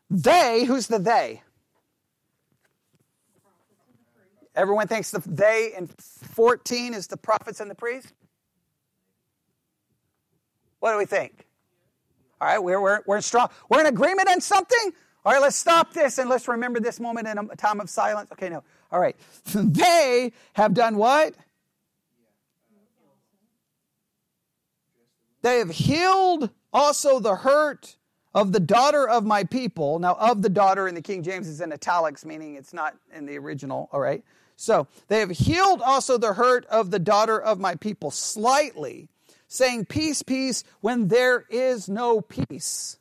[0.10, 1.42] They, who's the they?
[4.56, 8.14] Everyone thinks the they in 14 is the prophets and the priests?
[10.80, 11.48] What do we think?
[12.40, 13.50] All right, we're, we're, we're strong.
[13.70, 14.92] We're in agreement on something?
[15.26, 18.32] All right, let's stop this and let's remember this moment in a time of silence.
[18.34, 18.64] Okay, no.
[18.94, 19.18] All right.
[19.54, 21.34] They have done what?
[25.42, 27.98] They have healed also the hurt
[28.34, 30.00] of the daughter of my people.
[30.00, 33.26] Now, of the daughter in the King James is in italics, meaning it's not in
[33.26, 33.90] the original.
[33.92, 34.24] All right.
[34.56, 39.10] So they have healed also the hurt of the daughter of my people slightly
[39.48, 42.98] saying peace, peace, when there is no peace.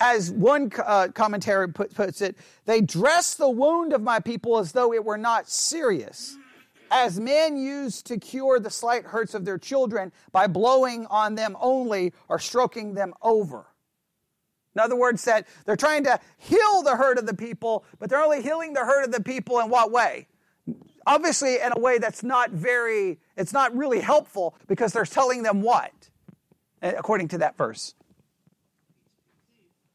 [0.00, 4.72] As one uh, commentary put, puts it, they dress the wound of my people as
[4.72, 6.36] though it were not serious,
[6.90, 11.56] as men use to cure the slight hurts of their children by blowing on them
[11.60, 13.66] only or stroking them over.
[14.74, 18.22] In other words, that they're trying to heal the hurt of the people, but they're
[18.22, 20.28] only healing the hurt of the people in what way?
[21.04, 25.62] Obviously, in a way that's not very, it's not really helpful because they're telling them
[25.62, 26.10] what?
[26.80, 27.94] According to that verse.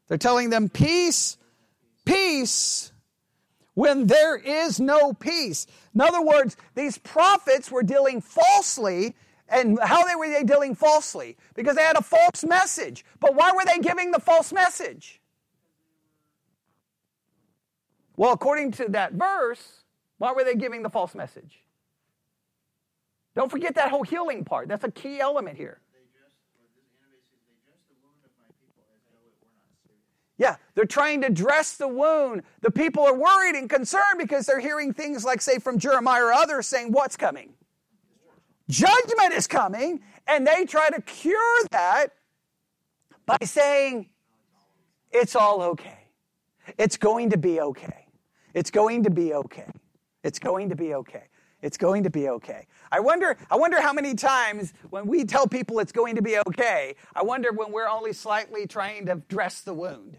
[0.08, 1.38] They're telling them peace,
[2.04, 2.92] peace,
[3.74, 5.66] when there is no peace.
[5.94, 9.14] In other words, these prophets were dealing falsely.
[9.48, 11.36] And how they were they dealing falsely?
[11.54, 13.04] Because they had a false message.
[13.20, 15.20] But why were they giving the false message?
[18.16, 19.82] Well, according to that verse,
[20.18, 21.60] why were they giving the false message?
[23.34, 24.68] Don't forget that whole healing part.
[24.68, 25.80] That's a key element here.
[30.36, 32.42] Yeah, they're trying to dress the wound.
[32.60, 36.32] The people are worried and concerned because they're hearing things like, say, from Jeremiah or
[36.32, 37.54] others saying, What's coming?
[38.68, 40.02] Judgment is coming.
[40.26, 42.08] And they try to cure that
[43.26, 44.08] by saying,
[45.12, 46.08] It's all okay.
[46.78, 48.06] It's going to be okay.
[48.54, 49.70] It's going to be okay.
[50.24, 51.24] It's going to be okay.
[51.62, 52.66] It's going to be okay.
[52.92, 56.38] I wonder, I wonder how many times when we tell people it's going to be
[56.46, 60.18] okay, I wonder when we're only slightly trying to dress the wound.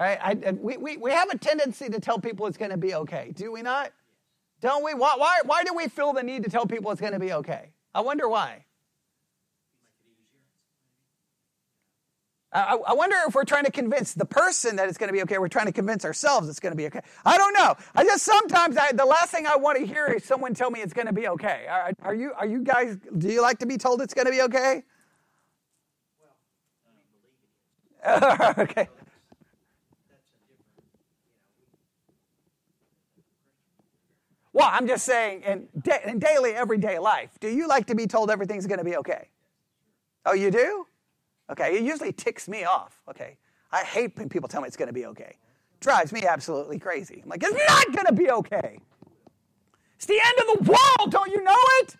[0.00, 0.18] Right?
[0.22, 3.32] I, we, we, we have a tendency to tell people it's going to be okay,
[3.36, 3.92] do we not?
[4.62, 4.94] Don't we?
[4.94, 7.34] Why, why, why do we feel the need to tell people it's going to be
[7.34, 7.68] okay?
[7.94, 8.64] I wonder why.
[12.52, 15.22] I, I, wonder if we're trying to convince the person that it's going to be
[15.22, 15.38] okay.
[15.38, 17.00] We're trying to convince ourselves it's going to be okay.
[17.24, 17.76] I don't know.
[17.94, 20.80] I just sometimes I, the last thing I want to hear is someone tell me
[20.80, 21.66] it's going to be okay.
[21.70, 22.96] Are, are you are you guys?
[23.18, 24.82] Do you like to be told it's going to be okay?
[28.04, 28.88] Well, okay.
[34.60, 38.06] Well, I'm just saying, in, da- in daily, everyday life, do you like to be
[38.06, 39.28] told everything's going to be okay?
[40.26, 40.86] Oh, you do?
[41.50, 43.00] Okay, it usually ticks me off.
[43.08, 43.38] Okay,
[43.72, 45.38] I hate when people tell me it's going to be okay.
[45.80, 47.20] Drives me absolutely crazy.
[47.22, 48.78] I'm like, it's not going to be okay.
[49.96, 51.10] It's the end of the world.
[51.10, 51.96] Don't you know it?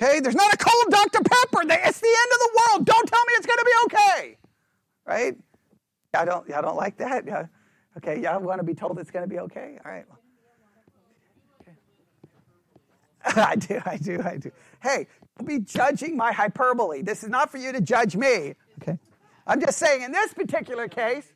[0.00, 1.18] Okay, there's not a cold Dr.
[1.18, 1.62] Pepper.
[1.62, 2.86] It's the end of the world.
[2.86, 4.38] Don't tell me it's going to be okay.
[5.04, 5.36] Right?
[6.14, 6.48] I don't.
[6.52, 7.24] I don't like that.
[7.96, 8.20] Okay.
[8.22, 9.78] Y'all want to be told it's going to be okay?
[9.84, 10.04] All right.
[11.62, 11.72] Okay.
[13.44, 13.80] I do.
[13.84, 14.20] I do.
[14.24, 14.50] I do.
[14.82, 15.06] Hey,
[15.38, 17.02] don't be judging my hyperbole.
[17.02, 18.54] This is not for you to judge me.
[18.80, 18.98] Okay.
[19.46, 21.26] I'm just saying, in this particular case,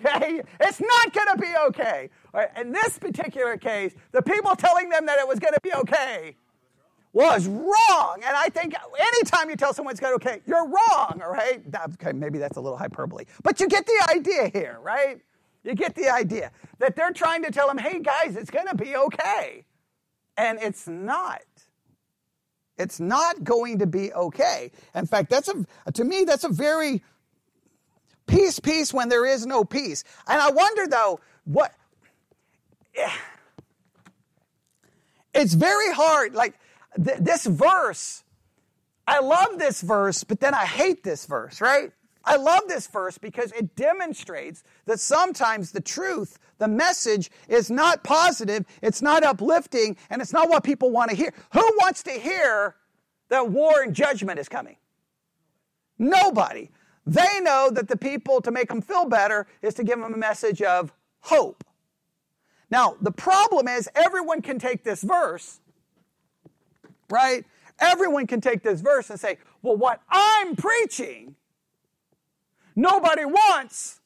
[0.00, 2.10] okay, it's not going to be okay.
[2.32, 5.72] Right, in this particular case, the people telling them that it was going to be
[5.74, 6.36] okay
[7.12, 8.22] was wrong.
[8.24, 11.30] And I think anytime you tell someone it's going to be okay, you're wrong, all
[11.30, 11.62] right?
[11.94, 13.24] Okay, maybe that's a little hyperbole.
[13.42, 15.20] But you get the idea here, right?
[15.64, 18.76] You get the idea that they're trying to tell them, hey, guys, it's going to
[18.76, 19.64] be okay.
[20.38, 21.42] And it's not.
[22.78, 24.70] It's not going to be okay.
[24.94, 27.02] In fact, that's a, to me, that's a very
[28.26, 30.04] peace, peace when there is no peace.
[30.28, 31.74] And I wonder though, what,
[35.34, 36.34] it's very hard.
[36.34, 36.54] Like
[37.04, 38.22] th- this verse,
[39.08, 41.90] I love this verse, but then I hate this verse, right?
[42.24, 48.04] I love this verse because it demonstrates that sometimes the truth, the message is not
[48.04, 51.32] positive, it's not uplifting, and it's not what people want to hear.
[51.52, 52.76] Who wants to hear
[53.28, 54.76] that war and judgment is coming?
[55.98, 56.70] Nobody.
[57.06, 60.16] They know that the people, to make them feel better, is to give them a
[60.16, 61.64] message of hope.
[62.70, 65.60] Now, the problem is everyone can take this verse,
[67.08, 67.44] right?
[67.78, 71.36] Everyone can take this verse and say, well, what I'm preaching
[72.76, 74.00] nobody wants,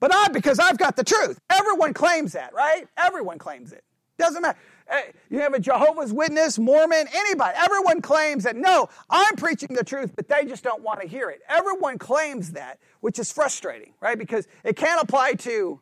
[0.00, 1.38] but I, because I've got the truth.
[1.50, 2.88] Everyone claims that, right?
[2.96, 3.84] Everyone claims it.
[4.18, 4.58] Doesn't matter.
[4.88, 7.56] Eh, you have a Jehovah's Witness, Mormon, anybody.
[7.56, 11.30] Everyone claims that, no, I'm preaching the truth, but they just don't want to hear
[11.30, 11.40] it.
[11.48, 14.18] Everyone claims that, which is frustrating, right?
[14.18, 15.80] Because it can't apply to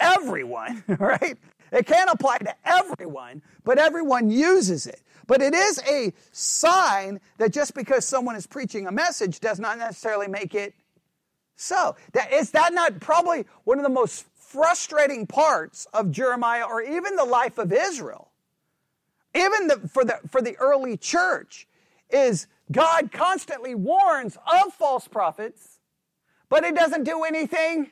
[0.00, 1.36] everyone, right?
[1.72, 5.02] It can't apply to everyone, but everyone uses it.
[5.26, 9.78] But it is a sign that just because someone is preaching a message does not
[9.78, 10.74] necessarily make it
[11.56, 16.82] so, that, is that not probably one of the most frustrating parts of Jeremiah or
[16.82, 18.30] even the life of Israel?
[19.34, 21.66] Even the, for, the, for the early church,
[22.10, 25.78] is God constantly warns of false prophets,
[26.48, 27.90] but He doesn't do anything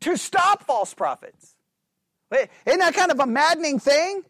[0.00, 1.54] to stop false prophets.
[2.66, 4.24] Isn't that kind of a maddening thing?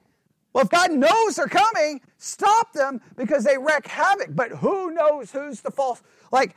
[0.52, 4.28] Well, if God knows they're coming, stop them because they wreak havoc.
[4.30, 6.02] But who knows who's the false?
[6.30, 6.54] Like,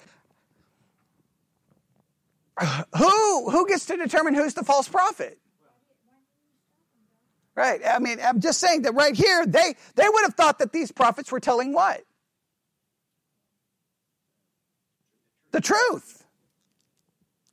[2.98, 5.40] who who gets to determine who's the false prophet?
[7.56, 7.82] Right.
[7.88, 10.92] I mean, I'm just saying that right here, they they would have thought that these
[10.92, 12.02] prophets were telling what?
[15.52, 16.26] The truth.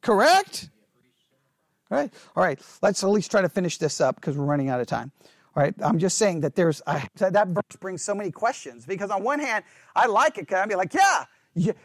[0.01, 0.69] Correct?
[1.89, 2.13] Right.
[2.35, 2.61] All right.
[2.81, 5.13] Let's at least try to finish this up because we're running out of time.
[5.55, 9.39] Right, I'm just saying that there's that verse brings so many questions because on one
[9.39, 11.27] hand I like it because I'm be like, yeah,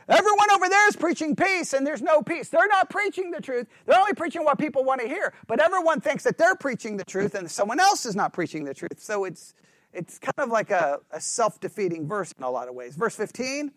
[0.08, 2.48] everyone over there is preaching peace and there's no peace.
[2.48, 3.68] They're not preaching the truth.
[3.86, 5.34] They're only preaching what people want to hear.
[5.48, 8.74] But everyone thinks that they're preaching the truth and someone else is not preaching the
[8.74, 9.00] truth.
[9.00, 9.54] So it's,
[9.92, 12.96] it's kind of like a, a self defeating verse in a lot of ways.
[12.96, 13.72] Verse 15,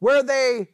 [0.00, 0.68] where they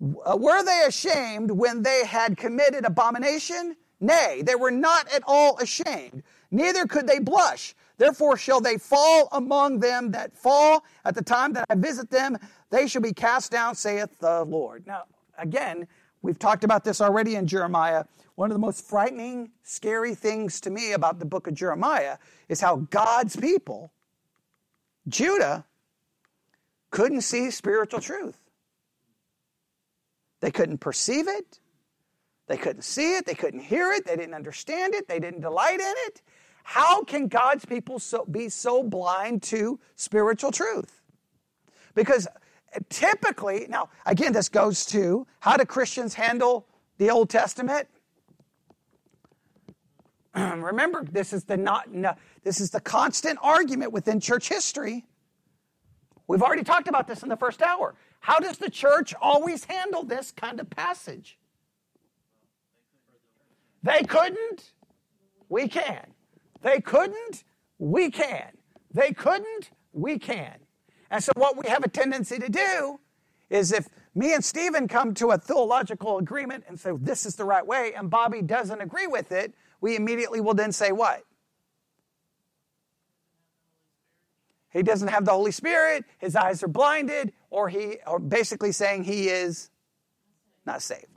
[0.00, 3.76] were they ashamed when they had committed abomination?
[4.00, 7.74] Nay, they were not at all ashamed, neither could they blush.
[7.96, 12.36] Therefore shall they fall among them that fall at the time that I visit them.
[12.70, 14.86] They shall be cast down, saith the Lord.
[14.86, 15.04] Now,
[15.38, 15.86] again,
[16.22, 18.04] we've talked about this already in Jeremiah.
[18.34, 22.18] One of the most frightening, scary things to me about the book of Jeremiah
[22.48, 23.92] is how God's people,
[25.06, 25.64] Judah,
[26.90, 28.38] couldn't see spiritual truth.
[30.40, 31.60] They couldn't perceive it.
[32.48, 33.24] They couldn't see it.
[33.26, 34.04] They couldn't hear it.
[34.04, 35.08] They didn't understand it.
[35.08, 36.22] They didn't delight in it.
[36.64, 41.02] How can God's people so, be so blind to spiritual truth?
[41.94, 42.26] Because
[42.88, 47.86] typically, now again, this goes to how do Christians handle the Old Testament?
[50.34, 55.04] Remember, this is the not no, this is the constant argument within church history.
[56.26, 57.94] We've already talked about this in the first hour.
[58.20, 61.38] How does the church always handle this kind of passage?
[63.82, 64.72] They couldn't,
[65.50, 66.13] we can.
[66.64, 67.44] They couldn't,
[67.78, 68.48] we can.
[68.90, 70.56] They couldn't, we can.
[71.10, 72.98] And so, what we have a tendency to do
[73.50, 77.44] is if me and Stephen come to a theological agreement and say, this is the
[77.44, 79.52] right way, and Bobby doesn't agree with it,
[79.82, 81.24] we immediately will then say, what?
[84.70, 89.04] He doesn't have the Holy Spirit, his eyes are blinded, or he or basically saying
[89.04, 89.70] he is
[90.64, 91.13] not saved.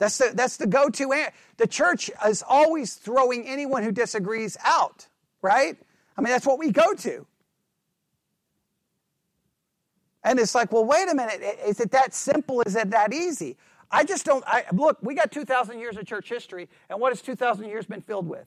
[0.00, 1.32] That's the, that's the go to answer.
[1.58, 5.06] The church is always throwing anyone who disagrees out,
[5.42, 5.76] right?
[6.16, 7.26] I mean, that's what we go to.
[10.24, 11.42] And it's like, well, wait a minute.
[11.66, 12.62] Is it that simple?
[12.62, 13.58] Is it that easy?
[13.90, 14.42] I just don't.
[14.46, 18.00] I, look, we got 2,000 years of church history, and what has 2,000 years been
[18.00, 18.46] filled with?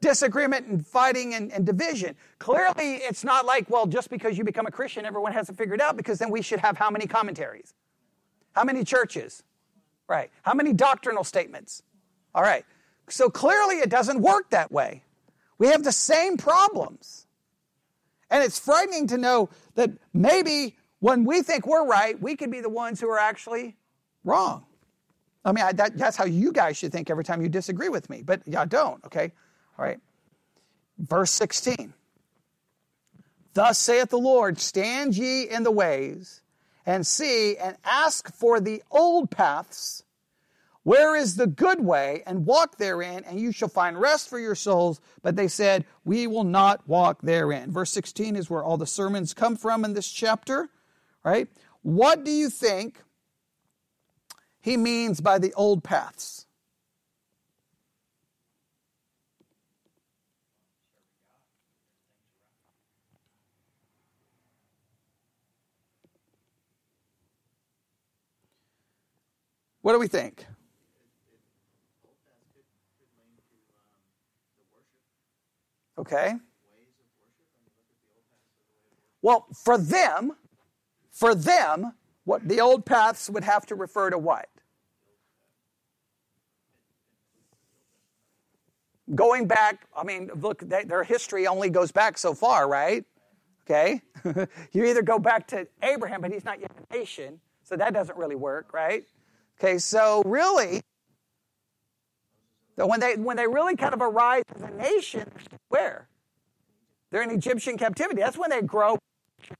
[0.00, 2.14] Disagreement and fighting and, and division.
[2.38, 5.80] Clearly, it's not like, well, just because you become a Christian, everyone has it figured
[5.80, 7.74] out, because then we should have how many commentaries?
[8.52, 9.42] How many churches?
[10.08, 10.30] Right.
[10.42, 11.82] How many doctrinal statements?
[12.34, 12.64] All right.
[13.08, 15.02] So clearly it doesn't work that way.
[15.58, 17.26] We have the same problems.
[18.30, 22.60] And it's frightening to know that maybe when we think we're right, we could be
[22.60, 23.76] the ones who are actually
[24.24, 24.64] wrong.
[25.44, 28.10] I mean, I, that, that's how you guys should think every time you disagree with
[28.10, 29.32] me, but y'all don't, okay?
[29.78, 29.98] All right.
[30.98, 31.94] Verse 16.
[33.54, 36.42] Thus saith the Lord, stand ye in the ways
[36.88, 40.04] and see and ask for the old paths.
[40.84, 42.22] Where is the good way?
[42.24, 44.98] And walk therein, and you shall find rest for your souls.
[45.20, 47.70] But they said, We will not walk therein.
[47.70, 50.70] Verse 16 is where all the sermons come from in this chapter,
[51.22, 51.48] right?
[51.82, 53.02] What do you think
[54.58, 56.46] he means by the old paths?
[69.82, 70.46] What do we think?
[75.98, 76.34] Okay.
[79.20, 80.32] Well, for them,
[81.10, 84.48] for them, what the old paths would have to refer to what?
[89.14, 93.04] Going back, I mean, look, they, their history only goes back so far, right?
[93.64, 94.02] Okay?
[94.72, 98.16] you either go back to Abraham, but he's not yet a nation, so that doesn't
[98.18, 99.04] really work, right?
[99.60, 100.80] Okay, so really,
[102.76, 105.28] when they when they really kind of arise as a nation,
[105.68, 106.08] where?
[107.10, 108.20] They're in Egyptian captivity.
[108.20, 108.98] That's when they grow,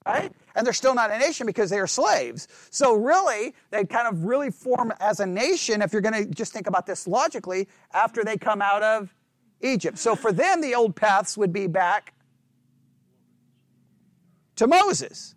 [0.06, 0.30] right?
[0.54, 2.46] And they're still not a nation because they are slaves.
[2.70, 6.52] So really, they kind of really form as a nation, if you're going to just
[6.52, 9.14] think about this logically, after they come out of
[9.62, 9.98] Egypt.
[9.98, 12.14] So for them, the old paths would be back
[14.56, 15.34] to Moses.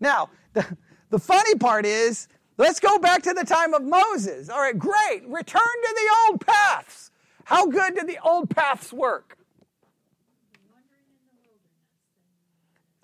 [0.00, 0.64] Now, the,
[1.10, 2.28] the funny part is
[2.58, 4.48] Let's go back to the time of Moses.
[4.48, 5.22] All right, great.
[5.28, 7.12] Return to the old paths.
[7.44, 9.38] How good did the old paths work?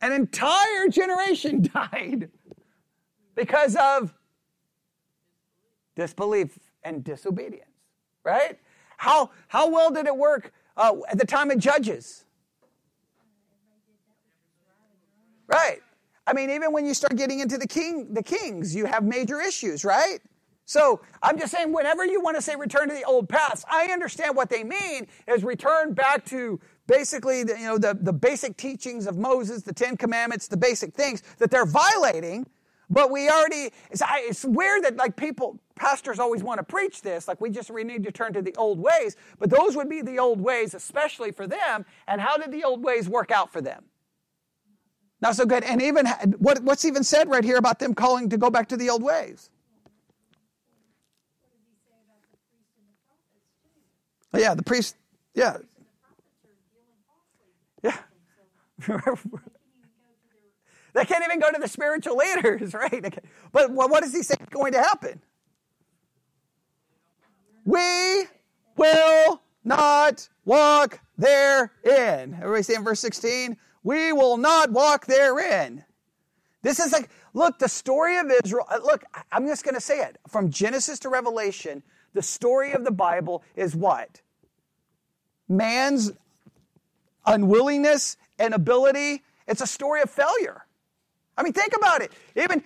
[0.03, 2.31] An entire generation died
[3.37, 4.13] because of
[5.95, 7.71] disbelief and disobedience,
[8.25, 8.59] right?
[8.97, 12.25] How, how well did it work uh, at the time of Judges?
[15.47, 15.81] Right.
[16.27, 19.41] I mean, even when you start getting into the king, the kings, you have major
[19.41, 20.21] issues, right?
[20.67, 23.89] So I'm just saying, whenever you want to say return to the old paths, I
[23.89, 28.57] understand what they mean is return back to basically the, you know the, the basic
[28.57, 32.47] teachings of Moses, the Ten Commandments, the basic things that they're violating.
[32.91, 37.27] But we already, it's, it's weird that like people, pastors always want to preach this,
[37.29, 39.17] like we just we need to turn to the old ways.
[39.39, 41.85] But those would be the old ways, especially for them.
[42.09, 43.85] And how did the old ways work out for them?
[45.25, 45.65] Not so good.
[45.65, 46.05] And even
[46.37, 49.03] what, what's even said right here about them calling to go back to the old
[49.03, 49.49] ways?
[54.35, 54.97] Oh, yeah, the priest.
[55.35, 55.57] Yeah.
[57.83, 57.97] Yeah.
[60.93, 63.19] they can't even go to the spiritual leaders, right?
[63.51, 65.23] But what does he say is going to happen?
[67.65, 68.27] We
[68.77, 72.35] will not walk therein.
[72.35, 75.85] Everybody say in verse 16, we will not walk therein.
[76.63, 80.01] This is like, look, the story of Israel, uh, look, I'm just going to say
[80.01, 80.17] it.
[80.29, 81.83] From Genesis to Revelation,
[82.15, 84.23] the story of the Bible is what?
[85.47, 86.11] Man's
[87.27, 89.23] unwillingness and ability.
[89.47, 90.65] It's a story of failure.
[91.37, 92.13] I mean, think about it.
[92.37, 92.63] Even,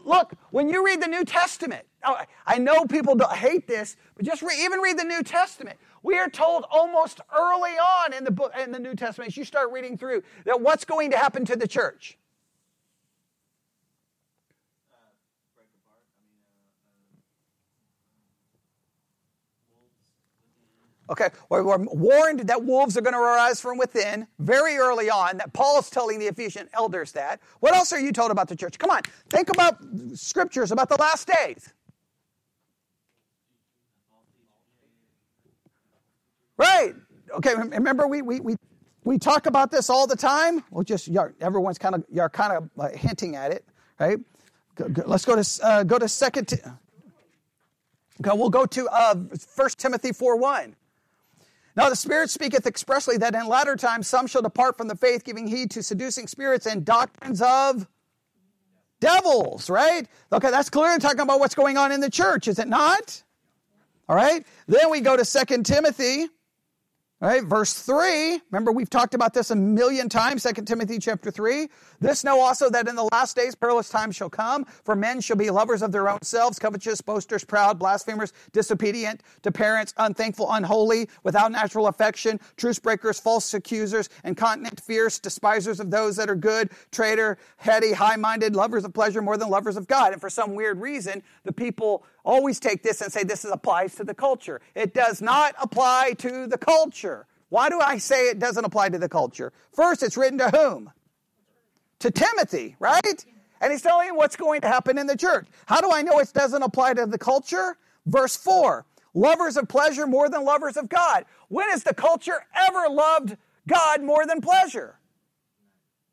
[0.00, 1.84] look, when you read the New Testament,
[2.46, 5.78] I know people hate this, but just re, even read the New Testament.
[6.02, 9.44] We are told almost early on in the book, in the New Testament, as you
[9.44, 12.18] start reading through, that what's going to happen to the church.
[21.10, 25.52] Okay, we're warned that wolves are going to arise from within very early on, that
[25.52, 27.40] Paul's telling the Ephesian elders that.
[27.60, 28.78] What else are you told about the church?
[28.78, 29.76] Come on, think about
[30.14, 31.74] scriptures about the last days.
[36.56, 36.94] Right.
[37.36, 38.56] Okay, remember we, we, we,
[39.04, 40.62] we talk about this all the time?
[40.70, 41.08] Well, just
[41.40, 43.64] everyone's kind of, you're kind of like hinting at it,
[43.98, 44.18] right?
[44.74, 46.56] Go, go, let's go to, uh, go to second, t-
[48.20, 50.76] okay, we'll go to uh, 1 Timothy 4 1.
[51.74, 55.24] Now the Spirit speaketh expressly that in latter times some shall depart from the faith,
[55.24, 57.86] giving heed to seducing spirits and doctrines of
[59.00, 60.06] devils, right?
[60.30, 63.22] Okay, that's clearly talking about what's going on in the church, is it not?
[64.08, 64.46] All right.
[64.66, 66.28] Then we go to Second Timothy
[67.22, 68.40] all right, verse 3.
[68.50, 71.68] Remember, we've talked about this a million times, 2 Timothy chapter 3.
[72.00, 75.36] This know also that in the last days perilous times shall come, for men shall
[75.36, 81.08] be lovers of their own selves, covetous, boasters, proud, blasphemers, disobedient to parents, unthankful, unholy,
[81.22, 86.70] without natural affection, truce breakers, false accusers, incontinent, fierce, despisers of those that are good,
[86.90, 90.12] traitor, heady, high-minded, lovers of pleasure more than lovers of God.
[90.12, 94.04] And for some weird reason, the people always take this and say this applies to
[94.04, 94.60] the culture.
[94.74, 97.26] It does not apply to the culture.
[97.48, 99.52] Why do I say it doesn't apply to the culture?
[99.74, 100.90] First, it's written to whom?
[102.00, 103.24] To Timothy, right?
[103.60, 105.46] And he's telling you what's going to happen in the church.
[105.66, 107.76] How do I know it doesn't apply to the culture?
[108.06, 111.26] Verse 4 lovers of pleasure more than lovers of God.
[111.48, 113.36] When has the culture ever loved
[113.68, 114.98] God more than pleasure?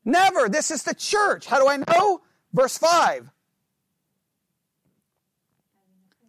[0.04, 0.48] Never.
[0.48, 1.46] This is the church.
[1.46, 2.20] How do I know?
[2.52, 3.30] Verse 5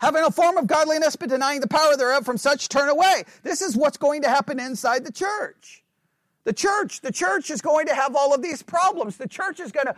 [0.01, 3.61] having a form of godliness but denying the power thereof from such turn away this
[3.61, 5.83] is what's going to happen inside the church
[6.43, 9.71] the church the church is going to have all of these problems the church is
[9.71, 9.95] going to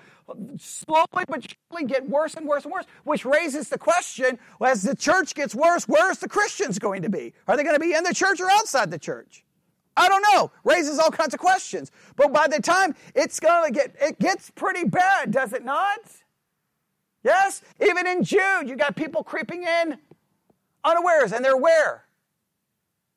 [0.59, 4.83] slowly but surely get worse and worse and worse which raises the question well, as
[4.83, 7.93] the church gets worse where's the christians going to be are they going to be
[7.93, 9.43] in the church or outside the church
[9.95, 10.51] I don't know.
[10.63, 11.91] Raises all kinds of questions.
[12.15, 15.99] But by the time it's going to get, it gets pretty bad, does it not?
[17.23, 17.61] Yes?
[17.81, 19.97] Even in Jude, you got people creeping in
[20.83, 22.05] unawares, and they're where?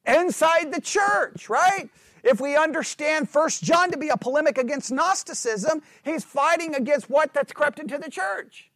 [0.06, 1.90] Inside the church, right?
[2.22, 7.32] If we understand First John to be a polemic against Gnosticism, he's fighting against what
[7.32, 8.70] that's crept into the church.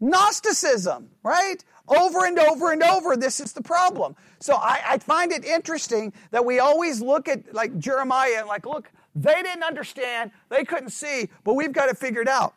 [0.00, 1.64] Gnosticism, right?
[1.88, 4.14] Over and over and over, this is the problem.
[4.40, 8.66] So I, I, find it interesting that we always look at like Jeremiah and like,
[8.66, 12.54] look, they didn't understand, they couldn't see, but we've got it figured out.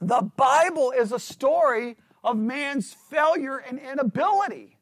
[0.00, 4.78] The Bible is a story of man's failure and inability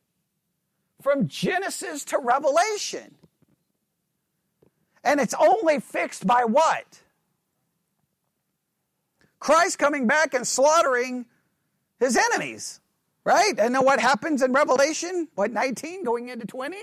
[1.02, 3.16] from Genesis to Revelation.
[5.04, 7.02] And it's only fixed by what?
[9.40, 11.26] Christ coming back and slaughtering
[11.98, 12.80] his enemies,
[13.24, 13.54] right?
[13.58, 15.28] And then what happens in Revelation?
[15.34, 16.76] What, 19 going into 20?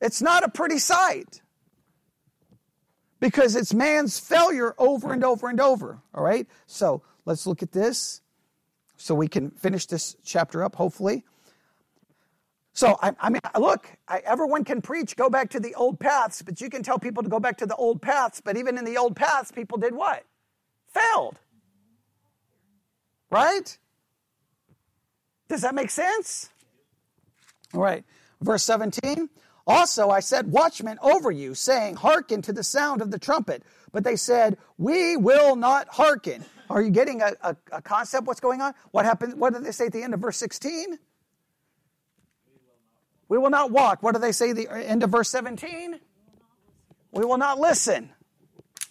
[0.00, 1.42] It's not a pretty sight
[3.20, 6.02] because it's man's failure over and over and over.
[6.14, 6.46] All right?
[6.66, 8.22] So let's look at this
[8.96, 11.24] so we can finish this chapter up, hopefully.
[12.72, 16.40] So, I, I mean, look, I, everyone can preach, go back to the old paths,
[16.40, 18.84] but you can tell people to go back to the old paths, but even in
[18.84, 20.24] the old paths, people did what?
[20.88, 21.38] Failed.
[23.30, 23.76] Right?
[25.48, 26.48] Does that make sense?
[27.74, 28.04] All right.
[28.40, 29.28] Verse 17
[29.70, 33.62] Also, I set watchmen over you, saying, Hearken to the sound of the trumpet.
[33.92, 36.44] But they said, We will not hearken.
[36.68, 38.74] Are you getting a, a, a concept what's going on?
[38.90, 39.38] What happened?
[39.38, 40.98] What did they say at the end of verse 16?
[43.28, 44.02] We will not walk.
[44.02, 46.00] What do they say at the uh, end of verse 17?
[47.12, 48.10] We will not listen.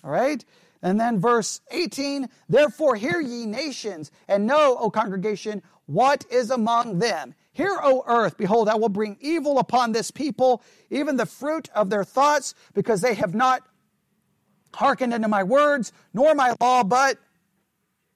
[0.02, 0.46] All right?
[0.82, 7.00] And then verse 18, therefore hear ye nations, and know, O congregation, what is among
[7.00, 7.34] them.
[7.52, 10.62] Hear, O earth, behold, I will bring evil upon this people,
[10.92, 13.64] even the fruit of their thoughts, because they have not
[14.76, 17.18] hearkened unto my words, nor my law, but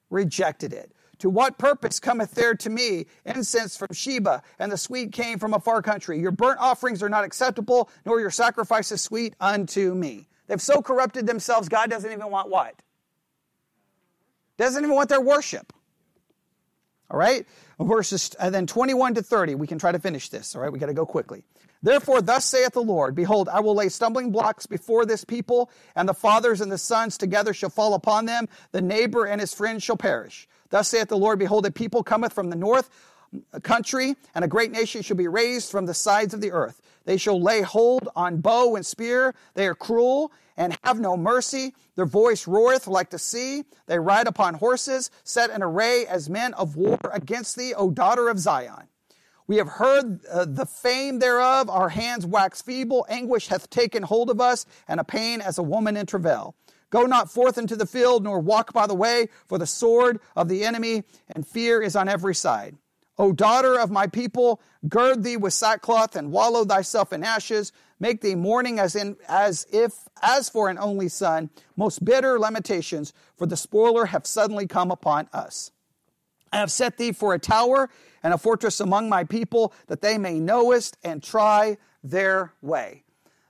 [0.08, 0.92] rejected it.
[1.18, 5.52] To what purpose cometh there to me incense from Sheba, and the sweet cane from
[5.52, 6.20] a far country?
[6.20, 10.28] Your burnt offerings are not acceptable, nor your sacrifices sweet unto me.
[10.46, 12.76] They've so corrupted themselves, God doesn't even want what?
[14.58, 15.72] Doesn't even want their worship.
[17.10, 17.46] All right?
[17.78, 20.54] Verses, and then 21 to 30, we can try to finish this.
[20.54, 20.72] All right?
[20.72, 21.44] We got to go quickly.
[21.82, 26.08] Therefore, thus saith the Lord Behold, I will lay stumbling blocks before this people, and
[26.08, 28.48] the fathers and the sons together shall fall upon them.
[28.72, 30.48] The neighbor and his friend shall perish.
[30.70, 32.88] Thus saith the Lord Behold, a people cometh from the north
[33.62, 36.80] country, and a great nation shall be raised from the sides of the earth.
[37.04, 39.34] They shall lay hold on bow and spear.
[39.54, 41.74] They are cruel and have no mercy.
[41.96, 43.64] Their voice roareth like the sea.
[43.86, 48.28] They ride upon horses, set in array as men of war against thee, O daughter
[48.28, 48.88] of Zion.
[49.46, 51.68] We have heard uh, the fame thereof.
[51.68, 53.04] Our hands wax feeble.
[53.10, 56.54] Anguish hath taken hold of us, and a pain as a woman in travail.
[56.88, 60.48] Go not forth into the field, nor walk by the way, for the sword of
[60.48, 61.02] the enemy
[61.34, 62.76] and fear is on every side.
[63.16, 67.72] O daughter of my people, gird thee with sackcloth and wallow thyself in ashes.
[68.00, 71.50] Make thee mourning as in as if as for an only son.
[71.76, 75.70] Most bitter lamentations, for the spoiler have suddenly come upon us.
[76.52, 77.88] I have set thee for a tower
[78.22, 83.04] and a fortress among my people, that they may knowest and try their way.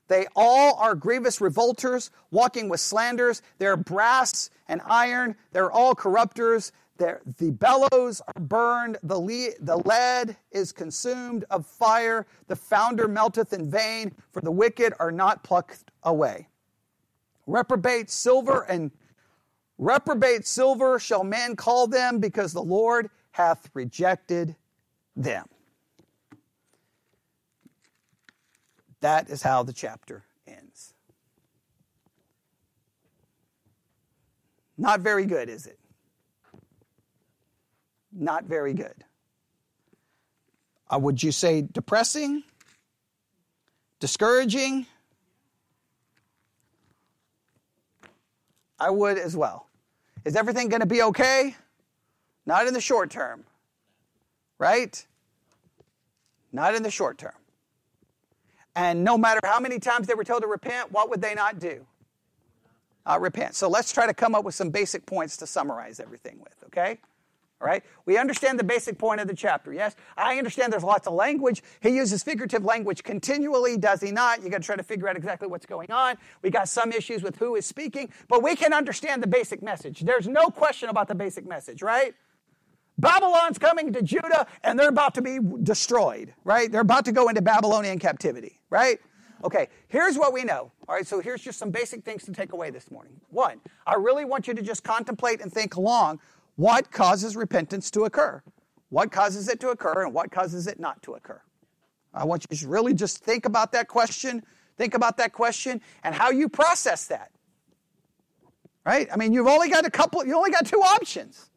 [0.08, 3.40] They all are grievous revolters, walking with slanders.
[3.58, 5.36] They're brass and iron.
[5.52, 6.72] They're all corrupters.
[6.96, 13.52] There, the bellows are burned, the, the lead is consumed of fire, the founder melteth
[13.52, 16.46] in vain, for the wicked are not plucked away.
[17.46, 18.92] Reprobate silver and
[19.76, 24.54] reprobate silver shall men call them, because the Lord hath rejected
[25.16, 25.46] them.
[29.00, 30.94] That is how the chapter ends.
[34.78, 35.78] Not very good, is it?
[38.14, 39.04] Not very good.
[40.88, 42.42] Uh, would you say depressing?
[44.00, 44.86] Discouraging?
[48.78, 49.66] I would as well.
[50.24, 51.56] Is everything going to be okay?
[52.46, 53.44] Not in the short term,
[54.58, 55.06] right?
[56.52, 57.32] Not in the short term.
[58.76, 61.58] And no matter how many times they were told to repent, what would they not
[61.58, 61.86] do?
[63.06, 63.54] Uh, repent.
[63.54, 66.98] So let's try to come up with some basic points to summarize everything with, okay?
[67.64, 67.82] All right?
[68.04, 69.96] We understand the basic point of the chapter, yes?
[70.18, 71.62] I understand there's lots of language.
[71.80, 74.42] He uses figurative language continually, does he not?
[74.42, 76.16] You got to try to figure out exactly what's going on.
[76.42, 80.00] We got some issues with who is speaking, but we can understand the basic message.
[80.00, 82.14] There's no question about the basic message, right?
[82.98, 86.70] Babylon's coming to Judah and they're about to be destroyed, right?
[86.70, 89.00] They're about to go into Babylonian captivity, right?
[89.42, 90.70] Okay, here's what we know.
[90.86, 93.20] All right, so here's just some basic things to take away this morning.
[93.30, 96.20] One, I really want you to just contemplate and think along
[96.56, 98.42] what causes repentance to occur?
[98.88, 101.40] What causes it to occur and what causes it not to occur?
[102.12, 104.44] I want you to really just think about that question,
[104.76, 107.30] think about that question and how you process that.
[108.86, 109.08] Right?
[109.12, 111.50] I mean, you've only got a couple, you only got two options.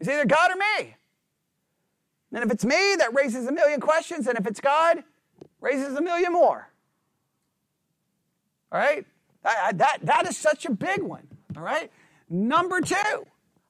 [0.00, 0.96] It's either God or me.
[2.32, 5.02] And if it's me, that raises a million questions, and if it's God,
[5.60, 6.68] raises a million more.
[8.70, 9.06] All right?
[9.42, 11.26] That, that, is such a big one.
[11.56, 11.90] All right?
[12.28, 13.26] Number two,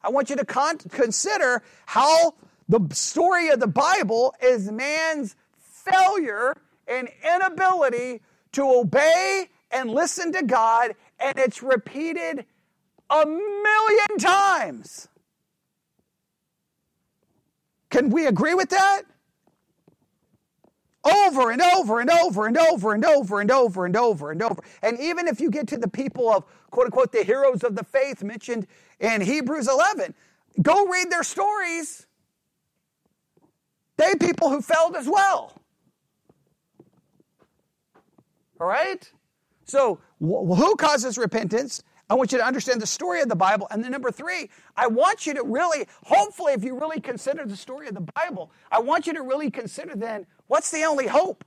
[0.06, 2.34] I want you to con- consider how
[2.68, 10.44] the story of the Bible is man's failure and inability to obey and listen to
[10.44, 12.46] God, and it's repeated
[13.10, 15.08] a million times.
[17.90, 19.02] Can we agree with that?
[21.04, 24.62] Over and over and over and over and over and over and over and over.
[24.82, 27.84] And even if you get to the people of quote unquote the heroes of the
[27.84, 28.66] faith mentioned
[29.00, 30.14] in Hebrews 11.
[30.62, 32.06] Go read their stories.
[33.96, 35.52] They people who failed as well.
[38.60, 39.10] All right?
[39.64, 41.82] So, who causes repentance?
[42.08, 43.66] I want you to understand the story of the Bible.
[43.70, 47.56] And then, number three, I want you to really, hopefully, if you really consider the
[47.56, 51.44] story of the Bible, I want you to really consider then what's the only hope?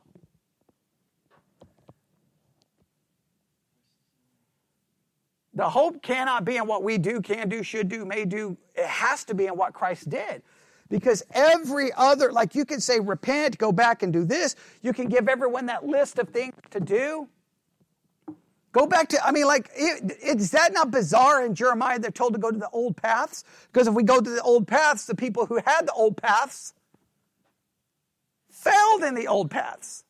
[5.59, 8.55] The hope cannot be in what we do, can do, should do, may do.
[8.75, 10.41] It has to be in what Christ did.
[10.87, 14.55] Because every other, like you can say, repent, go back and do this.
[14.81, 17.27] You can give everyone that list of things to do.
[18.71, 21.99] Go back to, I mean, like, is that not bizarre in Jeremiah?
[21.99, 23.43] They're told to go to the old paths?
[23.73, 26.73] Because if we go to the old paths, the people who had the old paths
[28.49, 30.05] failed in the old paths.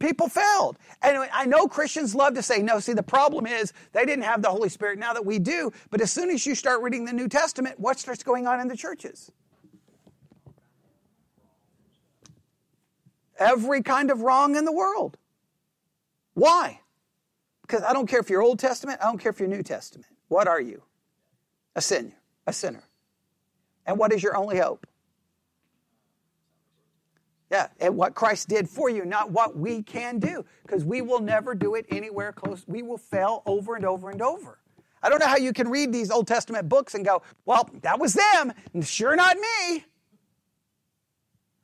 [0.00, 0.78] People failed.
[1.02, 4.42] And I know Christians love to say, no, see, the problem is they didn't have
[4.42, 5.72] the Holy Spirit now that we do.
[5.90, 8.66] But as soon as you start reading the New Testament, what starts going on in
[8.66, 9.30] the churches?
[13.38, 15.18] Every kind of wrong in the world.
[16.32, 16.80] Why?
[17.62, 20.10] Because I don't care if you're Old Testament, I don't care if you're New Testament.
[20.28, 20.82] What are you?
[21.76, 22.14] A sinner.
[22.46, 22.84] A sinner.
[23.86, 24.86] And what is your only hope?
[27.50, 31.18] Yeah, and what Christ did for you, not what we can do, because we will
[31.18, 32.64] never do it anywhere close.
[32.68, 34.58] We will fail over and over and over.
[35.02, 37.98] I don't know how you can read these Old Testament books and go, well, that
[37.98, 39.84] was them, and sure not me.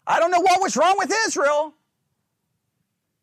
[0.07, 1.75] I don't know what was wrong with Israel.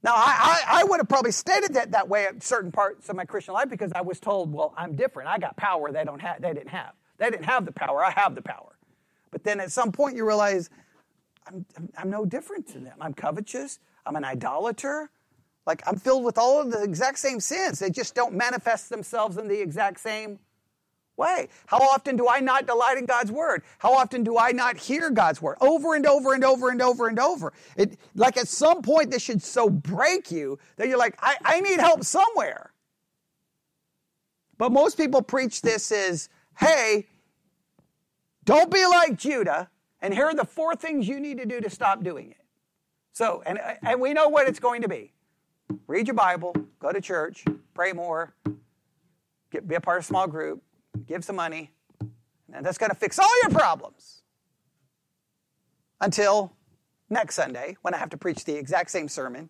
[0.02, 3.16] Now, I, I, I, would have probably stated that that way at certain parts of
[3.16, 5.30] my Christian life because I was told, well, I'm different.
[5.30, 6.92] I got power they, don't have, they didn't have.
[7.18, 8.04] They didn't have the power.
[8.04, 8.78] I have the power.
[9.32, 10.70] But then at some point you realize,
[11.48, 11.66] I'm,
[11.98, 12.98] I'm no different to them.
[13.00, 13.80] I'm covetous.
[14.06, 15.10] I'm an idolater.
[15.66, 17.80] Like I'm filled with all of the exact same sins.
[17.80, 20.40] They just don't manifest themselves in the exact same
[21.16, 21.48] way.
[21.68, 23.64] How often do I not delight in God's word?
[23.78, 25.58] How often do I not hear God's word?
[25.62, 27.54] Over and over and over and over and over.
[27.78, 31.62] It, like at some point, this should so break you that you're like, I, I
[31.62, 32.72] need help somewhere.
[34.58, 37.08] But most people preach this as, hey,
[38.44, 39.70] don't be like Judah.
[40.04, 42.38] And here are the four things you need to do to stop doing it.
[43.14, 45.14] So, and, and we know what it's going to be
[45.88, 48.36] read your Bible, go to church, pray more,
[49.50, 50.62] get, be a part of a small group,
[51.08, 51.72] give some money,
[52.54, 54.24] and that's going to fix all your problems.
[56.02, 56.52] Until
[57.10, 59.50] next Sunday, when I have to preach the exact same sermon,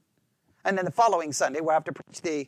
[0.64, 2.48] and then the following Sunday, where I have to preach the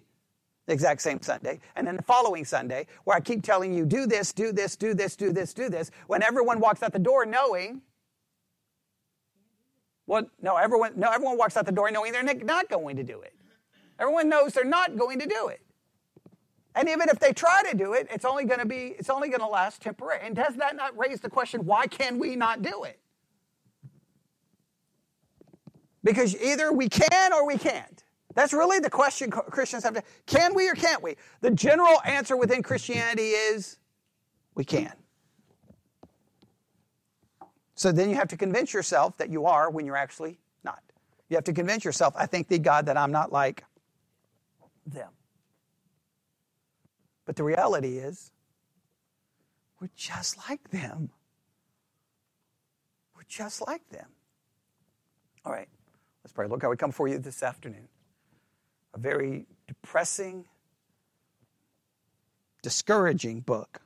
[0.67, 1.59] the exact same Sunday.
[1.75, 4.95] And then the following Sunday, where I keep telling you, do this, do this, do
[4.95, 7.83] this, do this, do this, when everyone walks out the door knowing
[10.07, 13.21] well, no, everyone, no, everyone walks out the door knowing they're not going to do
[13.21, 13.33] it.
[13.99, 15.61] Everyone knows they're not going to do it.
[16.75, 19.29] And even if they try to do it, it's only going to be, it's only
[19.29, 20.19] going to last temporary.
[20.23, 22.99] And does that not raise the question, why can we not do it?
[26.03, 28.03] Because either we can or we can't.
[28.35, 30.03] That's really the question Christians have to.
[30.25, 31.15] Can we or can't we?
[31.39, 33.77] The general answer within Christianity is
[34.53, 34.91] we can.
[37.75, 40.79] So then you have to convince yourself that you are when you're actually not.
[41.29, 43.65] You have to convince yourself, I thank thee, God, that I'm not like
[44.85, 45.09] them.
[47.25, 48.31] But the reality is,
[49.81, 51.09] we're just like them.
[53.15, 54.07] We're just like them.
[55.43, 55.67] All right,
[56.23, 56.47] let's pray.
[56.47, 57.87] Look how we come for you this afternoon.
[58.93, 60.45] A very depressing,
[62.61, 63.81] discouraging book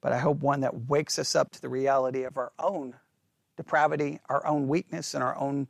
[0.00, 2.94] but I hope one that wakes us up to the reality of our own
[3.56, 5.68] depravity, our own weakness, and our own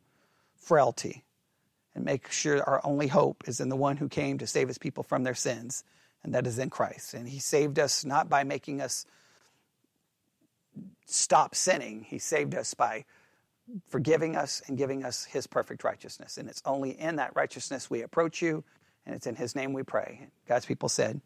[0.56, 1.24] frailty,
[1.94, 4.78] and make sure our only hope is in the one who came to save his
[4.78, 5.82] people from their sins,
[6.22, 7.14] and that is in Christ.
[7.14, 9.06] And he saved us not by making us
[11.06, 13.04] stop sinning, he saved us by
[13.88, 16.38] forgiving us and giving us his perfect righteousness.
[16.38, 18.62] And it's only in that righteousness we approach you,
[19.06, 20.28] and it's in his name we pray.
[20.46, 21.20] God's people said,